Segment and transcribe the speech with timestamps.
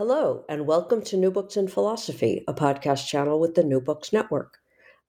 [0.00, 4.14] Hello, and welcome to New Books in Philosophy, a podcast channel with the New Books
[4.14, 4.56] Network.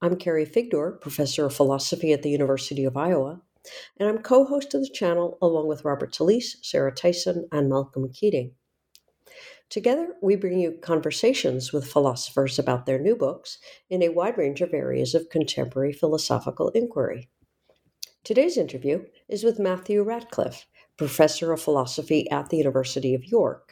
[0.02, 3.42] I'm Carrie Figdor, professor of philosophy at the University of Iowa,
[3.98, 8.12] and I'm co host of the channel along with Robert Talisse, Sarah Tyson, and Malcolm
[8.12, 8.52] Keating.
[9.70, 14.60] Together, we bring you conversations with philosophers about their new books in a wide range
[14.60, 17.30] of areas of contemporary philosophical inquiry.
[18.26, 20.66] Today's interview is with Matthew Ratcliffe,
[20.98, 23.71] professor of philosophy at the University of York.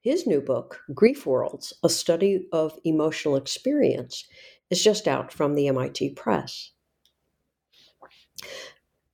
[0.00, 4.26] His new book, Grief Worlds A Study of Emotional Experience,
[4.70, 6.72] is just out from the MIT Press.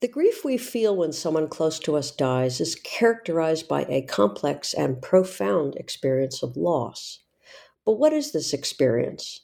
[0.01, 4.75] The grief we feel when someone close to us dies is characterized by a complex
[4.75, 7.21] and profound experience of loss.
[7.85, 9.43] But what is this experience?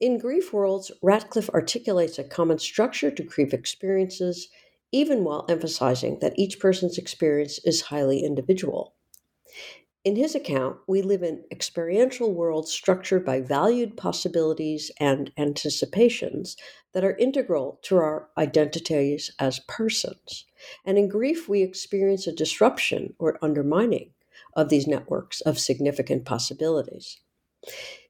[0.00, 4.48] In Grief Worlds, Ratcliffe articulates a common structure to grief experiences,
[4.90, 8.94] even while emphasizing that each person's experience is highly individual.
[10.02, 16.56] In his account, we live in experiential worlds structured by valued possibilities and anticipations
[16.92, 20.46] that are integral to our identities as persons.
[20.86, 24.12] And in grief, we experience a disruption or undermining
[24.54, 27.18] of these networks of significant possibilities.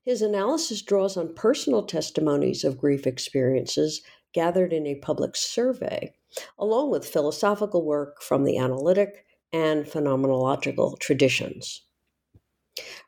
[0.05, 4.01] His analysis draws on personal testimonies of grief experiences
[4.33, 6.15] gathered in a public survey,
[6.57, 11.83] along with philosophical work from the analytic and phenomenological traditions.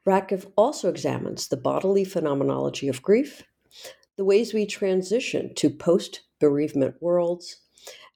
[0.05, 3.43] Ratcliffe also examines the bodily phenomenology of grief,
[4.17, 7.61] the ways we transition to post bereavement worlds,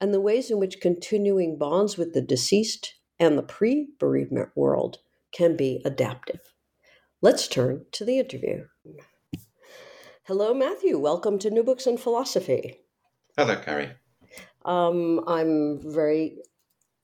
[0.00, 4.98] and the ways in which continuing bonds with the deceased and the pre bereavement world
[5.32, 6.40] can be adaptive.
[7.22, 8.66] Let's turn to the interview.
[10.24, 10.98] Hello, Matthew.
[10.98, 12.80] Welcome to New Books in Philosophy.
[13.38, 13.92] Hello, Carrie.
[14.64, 16.38] Um, I'm very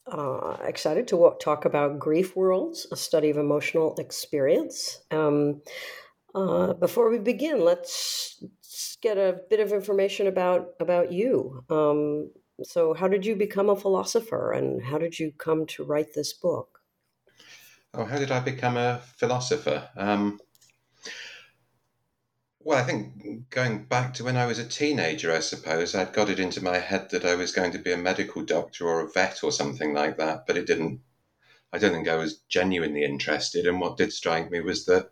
[0.07, 5.03] uh, excited to talk about Grief Worlds, a study of emotional experience.
[5.11, 5.63] Um,
[6.35, 8.43] uh, before we begin, let's
[9.01, 11.65] get a bit of information about about you.
[11.71, 12.31] Um,
[12.63, 16.33] so, how did you become a philosopher, and how did you come to write this
[16.33, 16.81] book?
[17.95, 19.89] Oh, how did I become a philosopher?
[19.97, 20.41] Um,
[22.65, 26.29] well, I think going back to when I was a teenager, I suppose, I'd got
[26.29, 29.11] it into my head that I was going to be a medical doctor or a
[29.11, 31.01] vet or something like that, but it didn't.
[31.73, 33.67] I don't think I was genuinely interested.
[33.67, 35.11] And what did strike me was that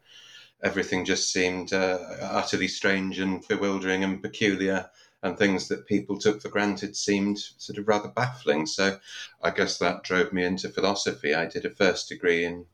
[0.63, 4.89] everything just seemed uh, utterly strange and bewildering and peculiar,
[5.23, 8.67] and things that people took for granted seemed sort of rather baffling.
[8.67, 8.99] So
[9.43, 11.35] I guess that drove me into philosophy.
[11.35, 12.67] I did a first degree in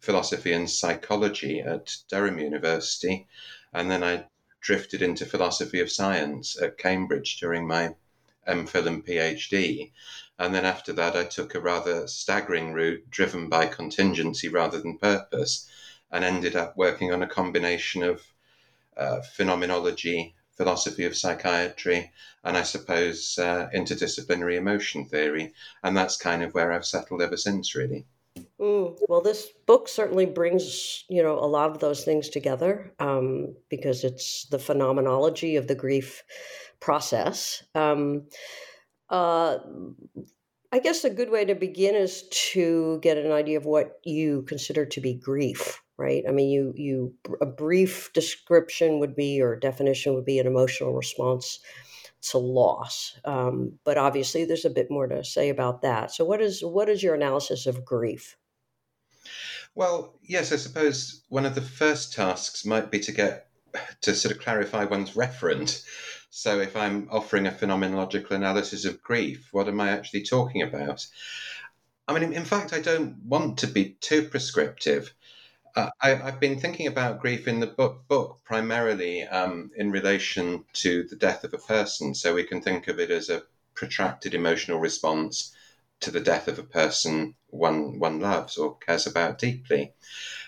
[0.00, 3.26] philosophy and psychology at Durham University
[3.72, 4.26] and then I
[4.60, 7.94] drifted into philosophy of science at Cambridge during my
[8.48, 9.92] MPhil and PhD.
[10.38, 14.98] And then after that, I took a rather staggering route driven by contingency rather than
[14.98, 15.68] purpose
[16.10, 18.22] and ended up working on a combination of
[18.96, 22.12] uh, phenomenology, philosophy of psychiatry,
[22.44, 25.52] and I suppose uh, interdisciplinary emotion theory.
[25.82, 28.06] And that's kind of where I've settled ever since, really.
[28.60, 33.54] Mm, well, this book certainly brings you know a lot of those things together um,
[33.68, 36.22] because it's the phenomenology of the grief
[36.80, 37.62] process.
[37.74, 38.28] Um,
[39.10, 39.58] uh,
[40.72, 44.42] I guess a good way to begin is to get an idea of what you
[44.42, 46.24] consider to be grief, right?
[46.28, 50.92] I mean, you you a brief description would be or definition would be an emotional
[50.94, 51.60] response
[52.30, 53.18] to loss.
[53.24, 56.12] Um, but obviously, there's a bit more to say about that.
[56.12, 58.36] So, what is what is your analysis of grief?
[59.74, 63.48] Well, yes, I suppose one of the first tasks might be to get
[64.02, 65.82] to sort of clarify one's referent.
[66.30, 71.06] So, if I'm offering a phenomenological analysis of grief, what am I actually talking about?
[72.08, 75.12] I mean, in fact, I don't want to be too prescriptive.
[75.76, 80.64] Uh, I, have been thinking about grief in the book, book primarily um, in relation
[80.72, 82.14] to the death of a person.
[82.14, 83.42] So we can think of it as a
[83.74, 85.54] protracted emotional response
[86.00, 89.92] to the death of a person one one loves or cares about deeply.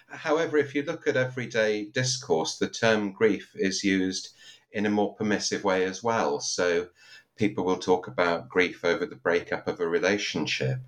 [0.08, 4.30] However, if you look at everyday discourse, the term grief is used
[4.72, 6.40] in a more permissive way as well.
[6.40, 6.88] So
[7.36, 10.80] people will talk about grief over the breakup of a relationship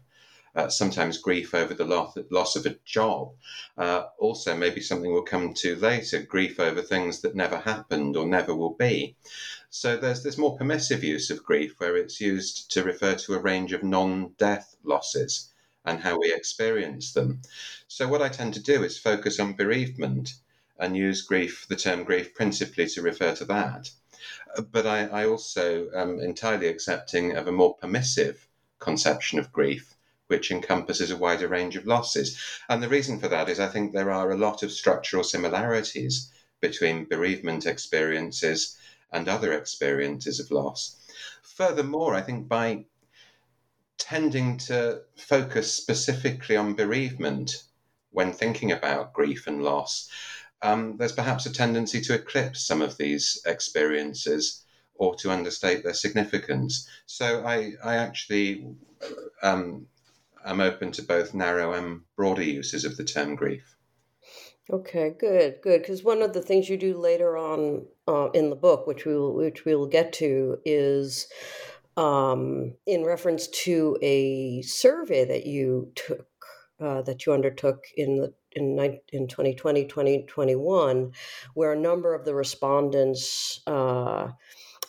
[0.55, 3.33] uh, sometimes grief over the loss, loss of a job.
[3.79, 8.27] Uh, also, maybe something we'll come to later grief over things that never happened or
[8.27, 9.17] never will be.
[9.71, 13.39] So there's this more permissive use of grief where it's used to refer to a
[13.39, 15.51] range of non death losses
[15.85, 17.41] and how we experience them.
[17.87, 20.35] So, what I tend to do is focus on bereavement
[20.79, 23.91] and use grief, the term grief, principally to refer to that.
[24.57, 28.49] Uh, but I, I also am entirely accepting of a more permissive
[28.81, 29.95] conception of grief
[30.31, 32.39] which encompasses a wider range of losses.
[32.69, 36.33] And the reason for that is I think there are a lot of structural similarities
[36.61, 38.79] between bereavement experiences
[39.13, 40.97] and other experiences of loss.
[41.43, 42.85] Furthermore, I think by
[43.99, 47.65] tending to focus specifically on bereavement
[48.13, 50.09] when thinking about grief and loss,
[50.63, 55.95] um, there's perhaps a tendency to eclipse some of these experiences or to understate their
[55.95, 56.89] significance.
[57.07, 58.67] So I, I actually
[59.43, 59.87] um,
[60.45, 63.77] I'm open to both narrow and broader uses of the term grief.
[64.73, 65.83] Okay, good, good.
[65.83, 69.15] Because one of the things you do later on uh, in the book, which we
[69.17, 71.27] will, which we will get to, is
[71.97, 76.27] um, in reference to a survey that you took,
[76.81, 78.77] uh, that you undertook in the in
[79.13, 81.13] in 2020 2021
[81.55, 84.29] where a number of the respondents uh,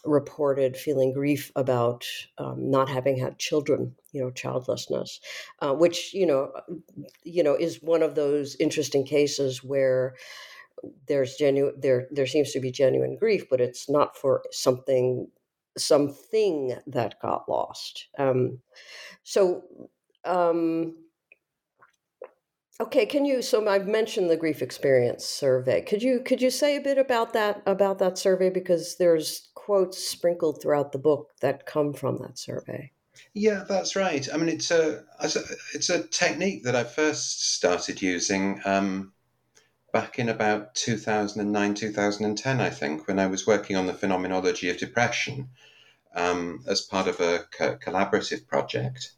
[0.06, 2.06] reported feeling grief about
[2.38, 5.20] um, not having had children, you know, childlessness,
[5.60, 6.52] uh, which you know,
[7.24, 10.16] you know, is one of those interesting cases where
[11.08, 15.28] there's genuine there there seems to be genuine grief, but it's not for something
[15.78, 18.08] something that got lost.
[18.18, 18.60] Um,
[19.24, 19.64] so.
[20.24, 20.96] Um,
[22.82, 23.44] Okay, can you?
[23.44, 25.84] So I've mentioned the grief experience survey.
[25.84, 30.00] Could you could you say a bit about that about that survey because there's quotes
[30.00, 32.92] sprinkled throughout the book that come from that survey.
[33.36, 34.28] Yeah, that's right.
[34.34, 35.04] I mean, it's a
[35.76, 39.14] it's a technique that I first started using um,
[39.94, 44.78] back in about 2009 2010, I think, when I was working on the phenomenology of
[44.78, 45.50] depression
[46.16, 49.14] um, as part of a co- collaborative project.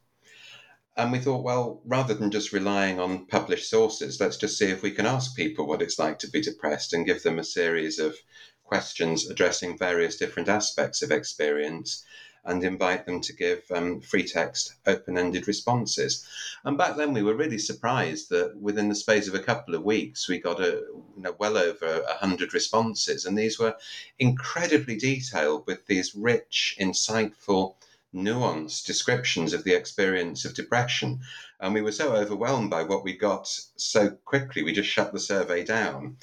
[0.95, 4.83] And we thought, well, rather than just relying on published sources, let's just see if
[4.83, 7.97] we can ask people what it's like to be depressed and give them a series
[7.97, 8.15] of
[8.63, 12.05] questions addressing various different aspects of experience
[12.45, 16.27] and invite them to give um, free text, open ended responses.
[16.65, 19.83] And back then, we were really surprised that within the space of a couple of
[19.83, 20.83] weeks, we got a
[21.15, 23.25] you know, well over 100 responses.
[23.25, 23.75] And these were
[24.19, 27.75] incredibly detailed with these rich, insightful,
[28.13, 31.19] nuanced descriptions of the experience of depression.
[31.59, 35.19] And we were so overwhelmed by what we got so quickly, we just shut the
[35.19, 36.17] survey down.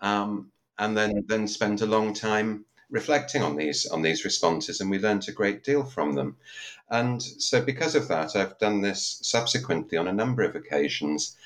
[0.00, 4.90] Um, and then, then spent a long time reflecting on these on these responses and
[4.90, 6.36] we learned a great deal from them
[6.90, 11.36] and so because of that i've done this subsequently on a number of occasions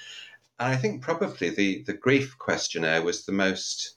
[0.58, 3.94] and i think probably the the grief questionnaire was the most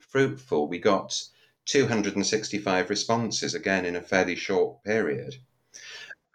[0.00, 1.22] fruitful we got
[1.66, 5.36] 265 responses again in a fairly short period.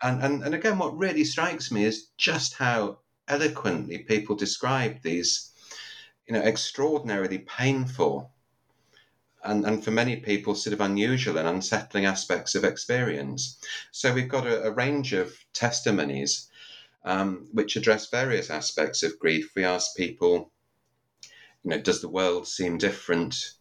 [0.01, 5.51] And, and, and again, what really strikes me is just how eloquently people describe these,
[6.27, 8.31] you know, extraordinarily painful
[9.43, 13.59] and, and for many people, sort of unusual and unsettling aspects of experience.
[13.91, 16.49] So we've got a, a range of testimonies
[17.05, 19.51] um, which address various aspects of grief.
[19.55, 20.51] We ask people,
[21.63, 23.53] you know, does the world seem different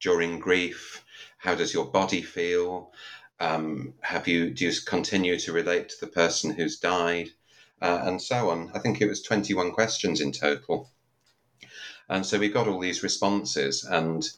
[0.00, 1.04] during grief?
[1.38, 2.92] How does your body feel?
[3.40, 7.30] Um, have you do you continue to relate to the person who's died,
[7.80, 8.70] uh, and so on?
[8.74, 10.90] I think it was twenty one questions in total,
[12.08, 14.28] and so we got all these responses, and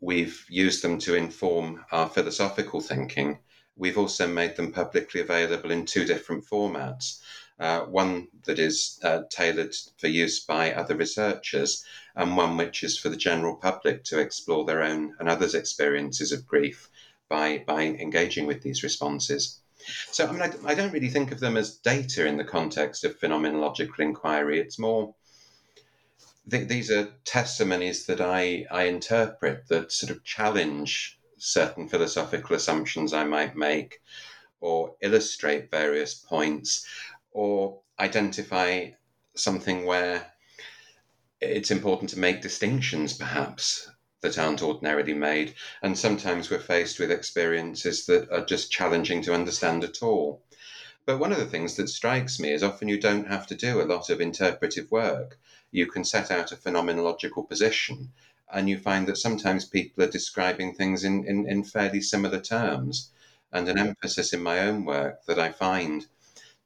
[0.00, 3.38] we've used them to inform our philosophical thinking.
[3.76, 7.20] We've also made them publicly available in two different formats
[7.60, 11.84] uh, one that is uh, tailored for use by other researchers,
[12.20, 16.32] and one which is for the general public to explore their own and others' experiences
[16.32, 16.90] of grief
[17.30, 19.62] by, by engaging with these responses.
[20.10, 23.04] So, I mean, I, I don't really think of them as data in the context
[23.04, 24.60] of phenomenological inquiry.
[24.60, 25.14] It's more,
[26.50, 33.14] th- these are testimonies that I, I interpret that sort of challenge certain philosophical assumptions
[33.14, 34.02] I might make
[34.60, 36.86] or illustrate various points
[37.30, 38.90] or identify
[39.34, 40.30] something where
[41.40, 45.54] it's important to make distinctions, perhaps, that aren't ordinarily made.
[45.82, 50.42] And sometimes we're faced with experiences that are just challenging to understand at all.
[51.06, 53.80] But one of the things that strikes me is often you don't have to do
[53.80, 55.38] a lot of interpretive work.
[55.70, 58.12] You can set out a phenomenological position,
[58.52, 63.10] and you find that sometimes people are describing things in, in, in fairly similar terms.
[63.52, 66.06] And an emphasis in my own work that I find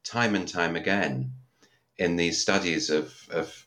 [0.03, 1.33] time and time again
[1.97, 3.67] in these studies of, of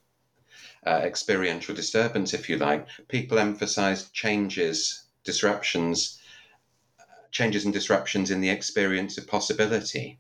[0.87, 6.17] uh, experiential disturbance, if you like, people emphasize changes, disruptions,
[7.29, 10.17] changes and disruptions in the experience of possibility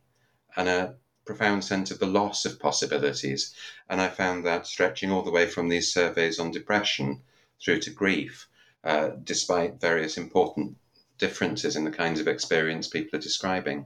[0.57, 0.93] and a
[1.25, 3.55] profound sense of the loss of possibilities.
[3.89, 7.21] And I found that stretching all the way from these surveys on depression
[7.63, 8.49] through to grief,
[8.83, 10.75] uh, despite various important
[11.17, 13.85] differences in the kinds of experience people are describing.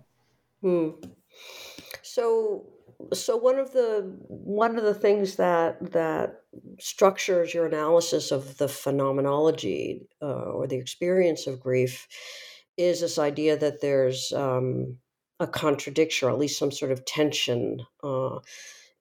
[0.62, 0.90] Hmm.
[2.02, 2.66] So,
[3.14, 6.41] so one of the one of the things that that
[6.80, 12.08] structures your analysis of the phenomenology uh, or the experience of grief
[12.78, 14.98] is this idea that there's um,
[15.40, 18.40] a contradiction, or at least some sort of tension uh,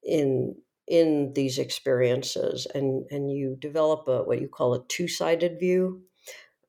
[0.02, 0.54] in
[0.86, 6.02] in these experiences, and and you develop a what you call a two sided view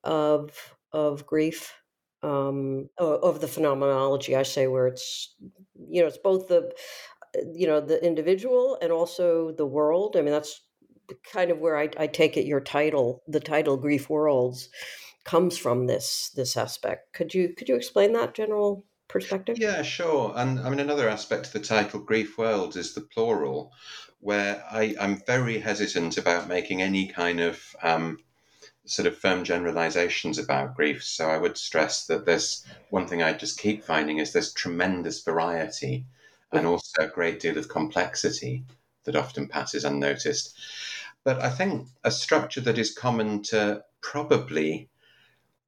[0.04, 1.74] of of grief
[2.24, 4.36] um, of the phenomenology.
[4.36, 5.36] I say where it's
[5.90, 6.72] you know it's both the
[7.54, 10.16] you know the individual and also the world.
[10.18, 10.62] I mean that's
[11.32, 14.70] kind of where I, I take it your title the title grief worlds
[15.24, 20.34] comes from this this aspect could you could you explain that general perspective yeah sure
[20.36, 23.72] and i mean another aspect of the title grief worlds is the plural
[24.20, 28.18] where I, i'm very hesitant about making any kind of um,
[28.86, 31.04] sort of firm generalizations about grief.
[31.04, 35.22] So I would stress that there's one thing I just keep finding is there's tremendous
[35.24, 36.06] variety
[36.52, 38.66] and also a great deal of complexity
[39.06, 40.58] that often passes unnoticed.
[41.24, 44.90] But I think a structure that is common to probably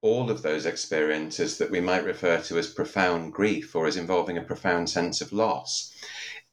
[0.01, 4.37] all of those experiences that we might refer to as profound grief or as involving
[4.37, 5.93] a profound sense of loss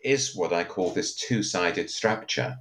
[0.04, 2.58] is what I call this two sided structure.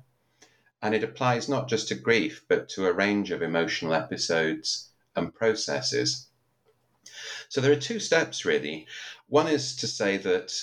[0.82, 5.36] And it applies not just to grief, but to a range of emotional episodes and
[5.36, 6.30] processes.
[7.50, 8.88] So there are two steps really.
[9.28, 10.54] One is to say that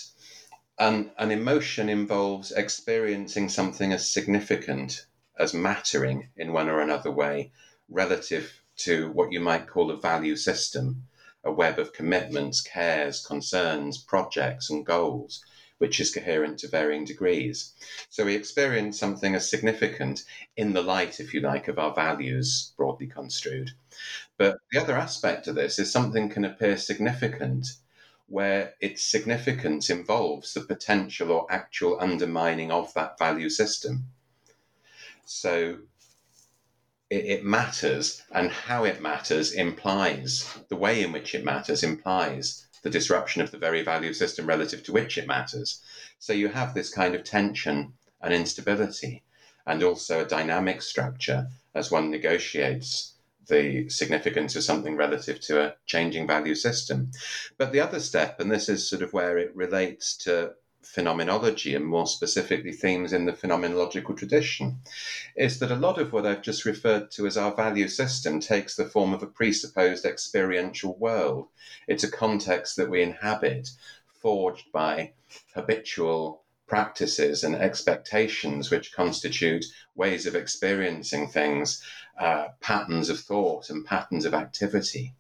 [0.79, 5.07] an, an emotion involves experiencing something as significant
[5.39, 7.53] as mattering in one or another way
[7.89, 11.07] relative to what you might call a value system,
[11.45, 15.45] a web of commitments, cares, concerns, projects, and goals
[15.79, 17.75] which is coherent to varying degrees.
[18.09, 20.25] So we experience something as significant
[20.57, 23.73] in the light, if you like, of our values, broadly construed.
[24.39, 27.67] But the other aspect of this is something can appear significant
[28.29, 34.07] where its significance involves the potential or actual undermining of that value system.
[35.27, 35.79] So
[37.11, 42.67] it, it, matters, and how it matters implies the way in which it matters implies
[42.83, 45.83] the disruption of the very value system relative to which it matters.
[46.21, 49.25] So you have this kind of tension and instability,
[49.67, 53.15] and also a dynamic structure as one negotiates
[53.49, 57.11] the significance of something relative to a changing value system.
[57.59, 60.55] But the other step, and this is sort of where it relates to
[60.87, 64.81] phenomenology and more specifically themes in the phenomenological tradition
[65.35, 68.77] is that a lot of what I've just referred to as our value system takes
[68.77, 71.49] the form of a presupposed experiential world.
[71.87, 73.69] It's a context that we inhabit,
[74.21, 75.13] forged by
[75.55, 79.65] habitual practices and expectations which constitute
[79.95, 81.83] ways of experiencing things,
[82.19, 85.15] uh, patterns of thought and patterns of activity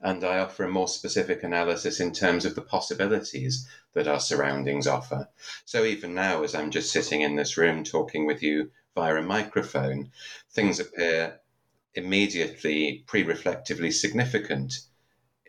[0.00, 4.86] and I offer a more specific analysis in terms of the possibilities that our surroundings
[4.86, 5.28] offer.
[5.64, 9.22] So even now, as I'm just sitting in this room talking with you via a
[9.22, 10.12] microphone,
[10.50, 11.40] things appear
[11.94, 14.80] immediately pre reflectively significant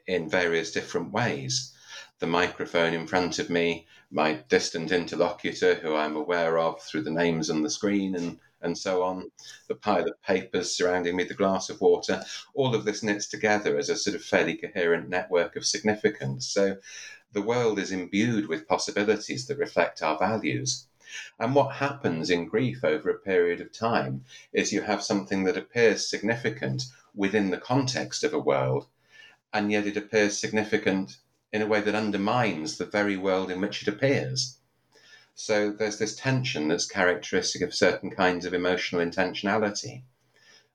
[0.08, 1.74] in various different ways.
[2.18, 7.12] The microphone in front of me, my distant interlocutor who I'm aware of through the
[7.12, 9.32] names on the screen and and so on,
[9.68, 12.24] the pile of papers surrounding me, the glass of water,
[12.54, 16.48] all of this knits together as a sort of fairly coherent network of significance.
[16.48, 16.78] So
[17.32, 20.88] the world is imbued with possibilities that reflect our values.
[21.39, 25.58] And what happens in grief over a period of time is you have something that
[25.58, 26.84] appears significant
[27.16, 28.86] within the context of a world,
[29.51, 31.18] and yet it appears significant
[31.51, 34.59] in a way that undermines the very world in which it appears.
[35.39, 40.03] So there's this tension that's characteristic of certain kinds of emotional intentionality.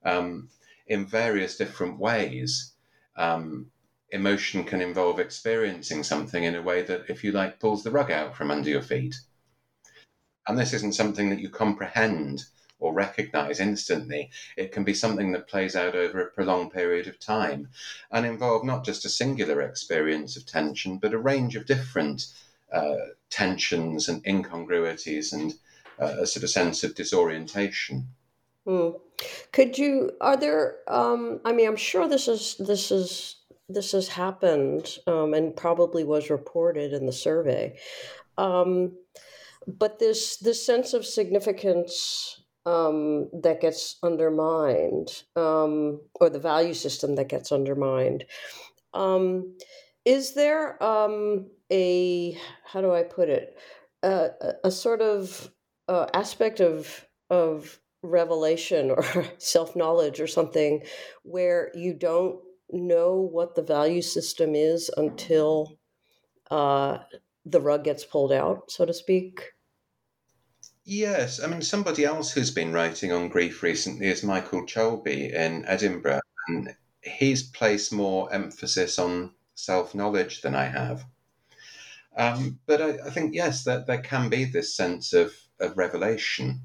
[0.03, 0.49] Um,
[0.87, 2.73] in various different ways,
[3.15, 3.67] um,
[4.09, 8.09] emotion can involve experiencing something in a way that, if you like, pulls the rug
[8.09, 9.15] out from under your feet.
[10.47, 12.45] And this isn't something that you comprehend
[12.79, 14.31] or recognize instantly.
[14.57, 17.69] It can be something that plays out over a prolonged period of time
[18.09, 22.25] and involve not just a singular experience of tension, but a range of different
[22.73, 25.53] uh, tensions and incongruities and
[25.99, 28.07] uh, a sort of sense of disorientation.
[28.67, 28.99] Mm.
[29.51, 30.11] Could you?
[30.21, 30.77] Are there?
[30.87, 33.37] Um, I mean, I'm sure this is this is
[33.69, 37.77] this has happened um, and probably was reported in the survey.
[38.37, 38.97] Um,
[39.67, 47.15] but this this sense of significance um, that gets undermined, um, or the value system
[47.15, 48.25] that gets undermined.
[48.93, 49.57] Um,
[50.03, 53.57] is there um, a how do I put it
[54.03, 54.29] a,
[54.63, 55.51] a sort of
[55.87, 59.03] uh, aspect of of revelation or
[59.37, 60.83] self knowledge or something
[61.23, 62.39] where you don't
[62.71, 65.77] know what the value system is until
[66.51, 66.99] uh,
[67.45, 69.51] the rug gets pulled out, so to speak?
[70.83, 75.65] Yes, I mean, somebody else who's been writing on grief recently is Michael Cholbi in
[75.65, 81.05] Edinburgh, and he's placed more emphasis on self knowledge than I have.
[82.17, 86.61] Um, but I, I, think, yes, that there can be this sense of, of revelation.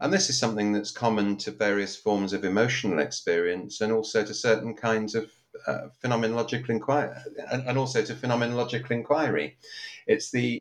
[0.00, 4.34] And this is something that's common to various forms of emotional experience and also to
[4.34, 5.30] certain kinds of
[5.66, 7.16] uh, phenomenological inquiry
[7.50, 9.56] and, and, also to phenomenological inquiry.
[10.06, 10.60] It's the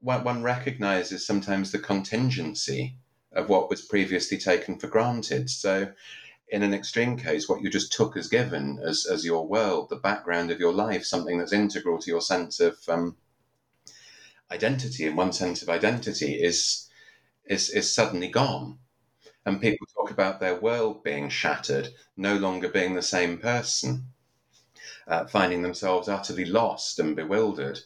[0.00, 2.96] one recognizes sometimes the contingency
[3.32, 5.48] of what was previously taken for granted.
[5.48, 5.92] So,
[6.52, 9.96] in an extreme case, what you just took as given as, as your world, the
[9.96, 13.16] background of your life, something that's integral to your sense of um,
[14.50, 16.90] identity, and one sense of identity is
[17.46, 18.78] is is suddenly gone.
[19.46, 24.08] And people talk about their world being shattered, no longer being the same person,
[25.08, 27.80] uh, finding themselves utterly lost and bewildered.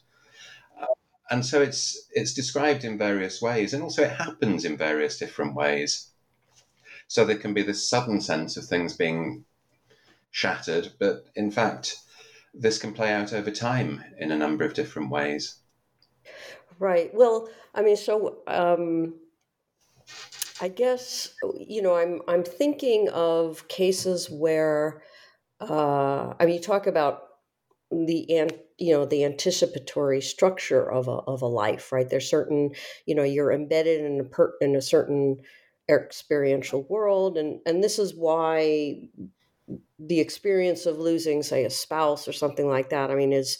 [0.78, 0.86] Uh,
[1.30, 5.54] and so it's it's described in various ways, and also it happens in various different
[5.54, 6.10] ways.
[7.08, 9.44] So there can be this sudden sense of things being
[10.30, 11.98] shattered, but in fact,
[12.52, 15.56] this can play out over time in a number of different ways.
[16.78, 17.10] Right.
[17.14, 19.14] Well, I mean, so um,
[20.60, 25.02] I guess you know I'm I'm thinking of cases where
[25.60, 27.22] uh, I mean you talk about
[27.90, 32.72] the an, you know the anticipatory structure of a of a life right there's certain
[33.06, 35.36] you know you're embedded in a per, in a certain
[35.88, 39.08] experiential world and and this is why
[39.98, 43.58] the experience of losing say a spouse or something like that i mean is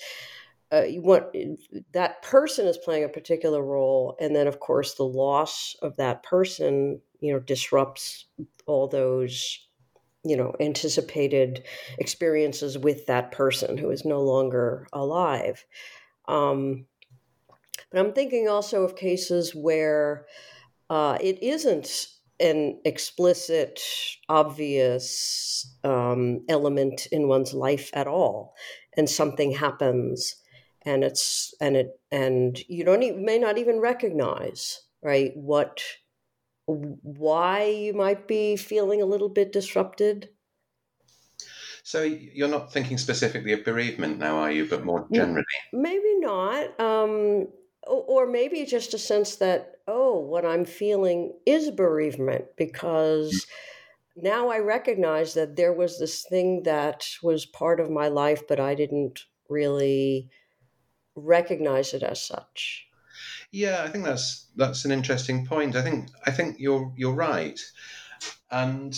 [0.72, 1.24] uh, you want
[1.92, 6.24] that person is playing a particular role and then of course the loss of that
[6.24, 8.26] person you know disrupts
[8.66, 9.66] all those
[10.24, 11.64] you know anticipated
[11.98, 15.64] experiences with that person who is no longer alive.
[16.26, 16.86] Um,
[17.90, 20.26] but i'm thinking also of cases where
[20.90, 22.08] uh, it isn't
[22.40, 23.80] an explicit
[24.28, 28.54] obvious um, element in one's life at all
[28.96, 30.36] and something happens
[30.84, 35.82] and it's and it and you don't even, may not even recognize right what
[36.66, 40.30] why you might be feeling a little bit disrupted.
[41.84, 45.44] So you're not thinking specifically of bereavement now are you but more generally?
[45.72, 47.46] maybe not um,
[47.86, 53.46] or maybe just a sense that oh what i'm feeling is bereavement because
[54.16, 54.22] mm.
[54.22, 58.60] now i recognize that there was this thing that was part of my life but
[58.60, 60.28] i didn't really
[61.16, 62.86] recognize it as such.
[63.50, 65.74] Yeah, I think that's that's an interesting point.
[65.76, 67.58] I think I think you're you're right,
[68.50, 68.94] and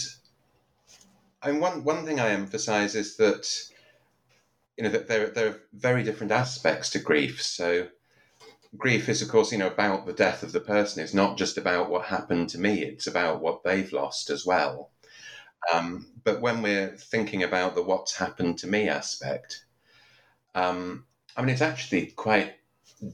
[1.43, 3.47] I mean, one one thing I emphasise is that
[4.77, 7.41] you know that there there are very different aspects to grief.
[7.43, 7.89] So
[8.77, 11.03] grief is of course you know about the death of the person.
[11.03, 12.83] It's not just about what happened to me.
[12.85, 14.91] It's about what they've lost as well.
[15.73, 19.67] Um, but when we're thinking about the what's happened to me aspect,
[20.55, 22.55] um, I mean, it's actually quite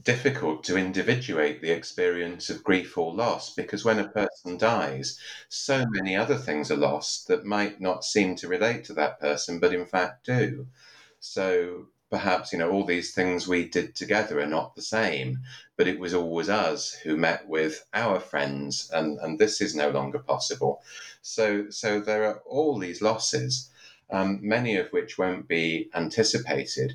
[0.03, 5.85] difficult to individuate the experience of grief or loss because when a person dies, so
[5.89, 9.73] many other things are lost that might not seem to relate to that person, but
[9.73, 10.67] in fact do.
[11.19, 15.39] So perhaps, you know, all these things we did together are not the same,
[15.77, 19.89] but it was always us who met with our friends, and, and this is no
[19.89, 20.81] longer possible.
[21.21, 23.69] So, so there are all these losses.
[24.11, 26.93] Um, many of which won't be anticipated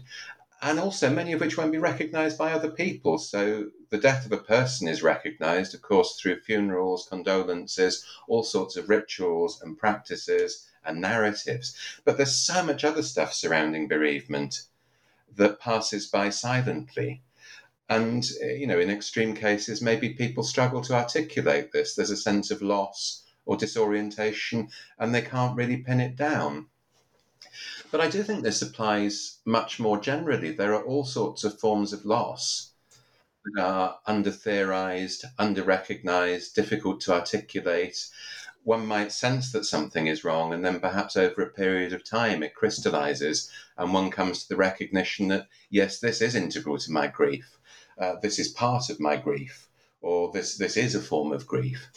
[0.62, 3.18] and also many of which won't be recognized by other people.
[3.18, 8.76] So the death of a person is recognized, of course, through funerals, condolences, all sorts
[8.76, 11.74] of rituals and practices and narratives.
[12.04, 14.62] But there's so much other stuff surrounding bereavement
[15.36, 17.22] that passes by silently.
[17.88, 21.94] And, uh, you know, in extreme cases, maybe people struggle to articulate this.
[21.94, 26.66] There's a sense of loss or disorientation, and they can't really pin it down.
[27.90, 30.52] But I do think this applies much more generally.
[30.52, 32.70] There are all sorts of forms of loss
[33.44, 38.08] that are under theorized, under recognized, difficult to articulate.
[38.64, 42.42] One might sense that something is wrong, and then perhaps over a period of time
[42.42, 47.06] it crystallizes, and one comes to the recognition that, yes, this is integral to my
[47.06, 47.58] grief.
[48.00, 49.68] uh, this is part of my grief,
[50.00, 51.90] or this this is a form of grief.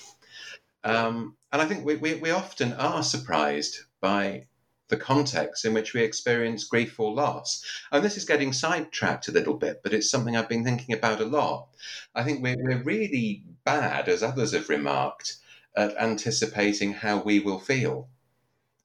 [0.83, 4.47] Um, and I think we, we, we often are surprised by
[4.89, 7.63] the context in which we experience grief or loss.
[7.91, 11.21] And this is getting sidetracked a little bit, but it's something I've been thinking about
[11.21, 11.69] a lot.
[12.13, 15.37] I think we're, we're really bad, as others have remarked,
[15.75, 18.09] at anticipating how we will feel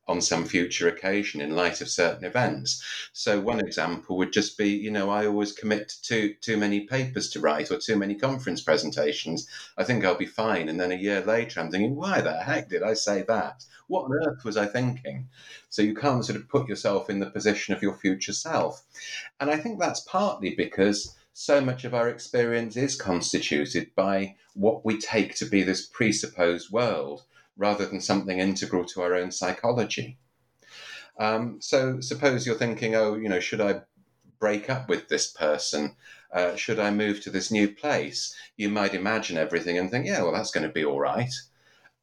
[0.09, 2.83] on some future occasion in light of certain events.
[3.13, 7.29] So one example would just be, you know, I always commit to too many papers
[7.31, 9.47] to write or too many conference presentations.
[9.77, 10.71] I think I'll be fine.
[10.71, 13.65] And then a year later, I'm thinking, why the heck did I say that?
[13.87, 15.29] What on earth was I thinking?
[15.69, 18.83] So you can't sort of put yourself in the position of your future self.
[19.41, 24.85] And I think that's partly because so much of our experience is constituted by what
[24.85, 27.23] we take to be this presupposed world
[27.57, 30.19] rather than something integral to our own psychology.
[31.17, 33.83] Um, so suppose you're thinking, oh, you know, should I
[34.41, 35.95] break up with this person?
[36.33, 38.35] Uh, should I move to this new place?
[38.57, 41.33] You might imagine everything and think, yeah, well, that's going to be all right.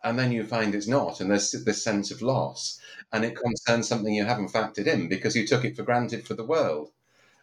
[0.01, 2.79] And then you find it's not, and there's this sense of loss.
[3.11, 6.35] And it concerns something you haven't factored in because you took it for granted for
[6.35, 6.91] the world,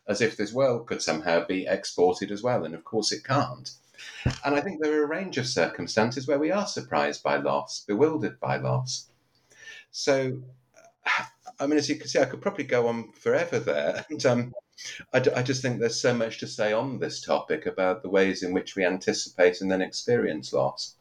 [0.08, 2.64] as if this world could somehow be exported as well.
[2.64, 3.70] And of course, it can't.
[4.44, 7.84] And I think there are a range of circumstances where we are surprised by loss,
[7.86, 9.08] bewildered by loss.
[9.90, 10.42] So,
[11.60, 14.04] I mean, as you can see, I could probably go on forever there.
[14.10, 14.54] And um,
[15.12, 18.42] I, I just think there's so much to say on this topic about the ways
[18.42, 20.96] in which we anticipate and then experience loss.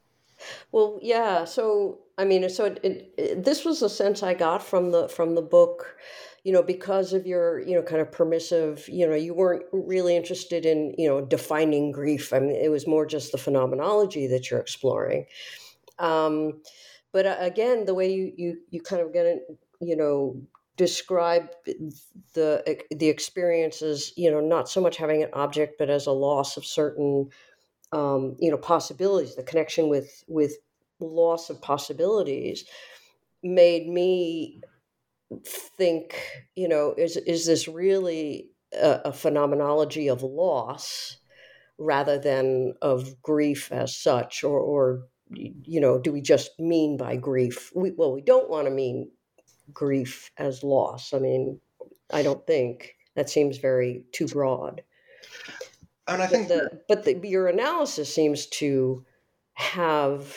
[0.71, 1.45] Well, yeah.
[1.45, 5.07] So, I mean, so it, it, it, this was a sense I got from the
[5.07, 5.97] from the book
[6.43, 10.15] you know because of your you know kind of permissive you know you weren't really
[10.15, 12.33] interested in you know defining grief.
[12.33, 15.25] I mean it was more just the phenomenology that you're exploring.
[15.99, 16.61] Um,
[17.11, 19.41] but uh, again the way you you you kind of get it
[19.79, 20.41] you know
[20.77, 21.49] describe
[22.33, 26.57] the the experiences you know not so much having an object but as a loss
[26.57, 27.29] of certain
[27.91, 29.35] um, you know possibilities.
[29.35, 30.57] The connection with with
[30.99, 32.65] loss of possibilities
[33.43, 34.61] made me
[35.45, 36.21] think,
[36.55, 41.17] you know, is is this really a, a phenomenology of loss
[41.77, 45.03] rather than of grief as such, or or
[45.35, 47.71] you know, do we just mean by grief?
[47.75, 49.09] We, well, we don't want to mean
[49.73, 51.13] grief as loss.
[51.13, 51.59] I mean,
[52.13, 54.81] I don't think that seems very too broad.
[56.07, 59.05] And I think, but, the, but the, your analysis seems to
[59.53, 60.35] have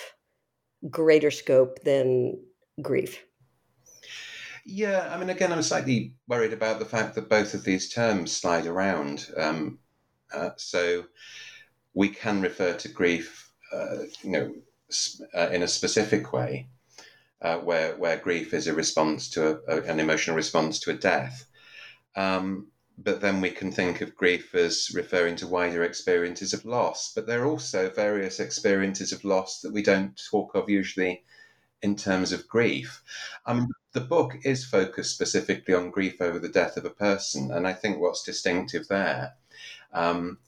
[0.90, 2.38] greater scope than
[2.80, 3.24] grief.
[4.64, 8.33] Yeah, I mean, again, I'm slightly worried about the fact that both of these terms
[8.33, 9.31] slide around.
[9.37, 9.79] Um,
[10.33, 11.05] uh, so
[11.92, 14.55] we can refer to grief, uh, you know,
[15.35, 16.68] uh, in a specific way,
[17.42, 20.94] uh, where where grief is a response to a, a, an emotional response to a
[20.94, 21.46] death.
[22.16, 27.12] Um, but then we can think of grief as referring to wider experiences of loss.
[27.14, 31.24] But there are also various experiences of loss that we don't talk of usually
[31.85, 33.03] in terms of grief.
[33.47, 37.66] Mean, the book is focused specifically on grief over the death of a person, and
[37.66, 39.35] I think what's distinctive there
[39.92, 40.38] um,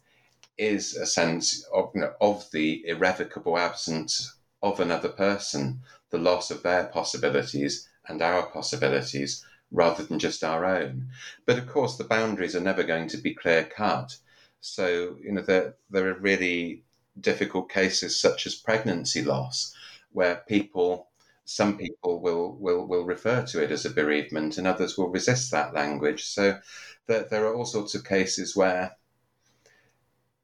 [0.56, 6.50] is a sense of, you know, of the irrevocable absence of another person, the loss
[6.50, 11.08] of their possibilities and our possibilities rather than just our own.
[11.44, 14.16] But of course, the boundaries are never going to be clear cut.
[14.60, 16.82] So, you know, there, there are really
[17.20, 19.74] difficult cases such as pregnancy loss,
[20.12, 21.08] where people
[21.46, 25.52] some people will, will, will refer to it as a bereavement and others will resist
[25.52, 26.24] that language.
[26.24, 26.58] So
[27.06, 28.96] there, there are all sorts of cases where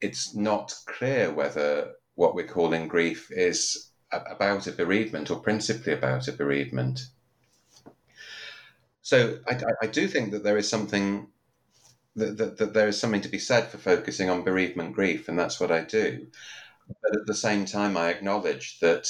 [0.00, 6.28] it's not clear whether what we're calling grief is about a bereavement or principally about
[6.28, 7.00] a bereavement.
[9.00, 11.26] So I, I do think that there is something
[12.14, 15.36] that, that, that, there is something to be said for focusing on bereavement grief, and
[15.36, 16.28] that's what I do.
[16.86, 19.08] But at the same time, I acknowledge that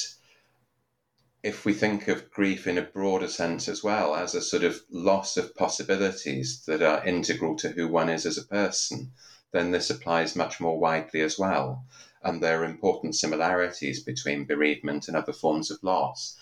[1.43, 4.81] if we think of grief in a broader sense as well as a sort of
[4.91, 9.11] loss of possibilities that are integral to who one is as a person,
[9.51, 11.85] then this applies much more widely as well.
[12.23, 16.37] And there are important similarities between bereavement and other forms of loss.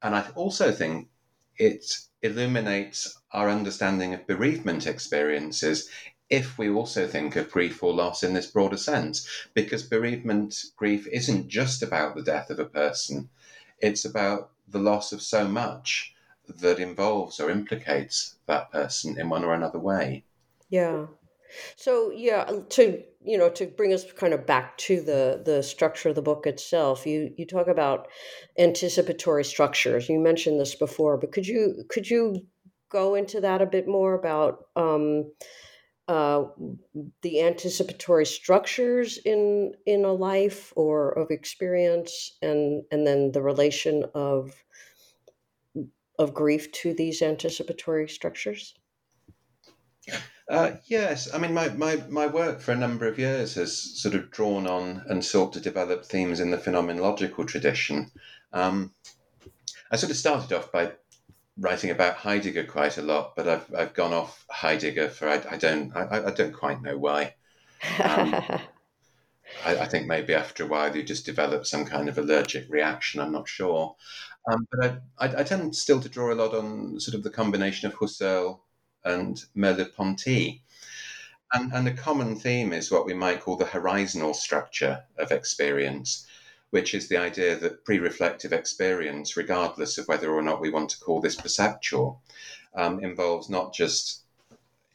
[0.00, 1.08] And I also think
[1.58, 5.90] it illuminates our understanding of bereavement experiences
[6.30, 11.06] if we also think of grief or loss in this broader sense, because bereavement grief
[11.08, 13.28] isn't just about the death of a person
[13.80, 16.14] it's about the loss of so much
[16.60, 20.24] that involves or implicates that person in one or another way.
[20.68, 21.06] Yeah.
[21.76, 26.08] So yeah, to you know, to bring us kind of back to the the structure
[26.08, 28.08] of the book itself, you you talk about
[28.58, 30.08] anticipatory structures.
[30.08, 32.46] You mentioned this before, but could you could you
[32.90, 35.30] go into that a bit more about um,
[36.10, 36.44] uh,
[37.22, 44.04] the anticipatory structures in in a life or of experience, and and then the relation
[44.14, 44.64] of
[46.18, 48.74] of grief to these anticipatory structures?
[50.50, 54.16] Uh, yes, I mean, my, my, my work for a number of years has sort
[54.16, 58.10] of drawn on and sought to develop themes in the phenomenological tradition.
[58.52, 58.92] Um,
[59.92, 60.92] I sort of started off by
[61.60, 65.56] writing about Heidegger quite a lot, but I've, I've gone off Heidegger for I, I
[65.56, 67.34] don't I, I don't quite know why.
[68.02, 68.34] Um,
[69.64, 73.20] I, I, think maybe after a while you just develop some kind of allergic reaction.
[73.20, 73.94] I'm not sure,
[74.50, 77.30] um, but I, I, I tend still to draw a lot on sort of the
[77.30, 78.60] combination of Husserl
[79.04, 80.62] and Merleau-Ponty.
[81.52, 86.26] And, and a common theme is what we might call the horizontal structure of experience,
[86.70, 90.90] which is the idea that pre reflective experience, regardless of whether or not we want
[90.90, 92.22] to call this perceptual,
[92.74, 94.22] um, involves not just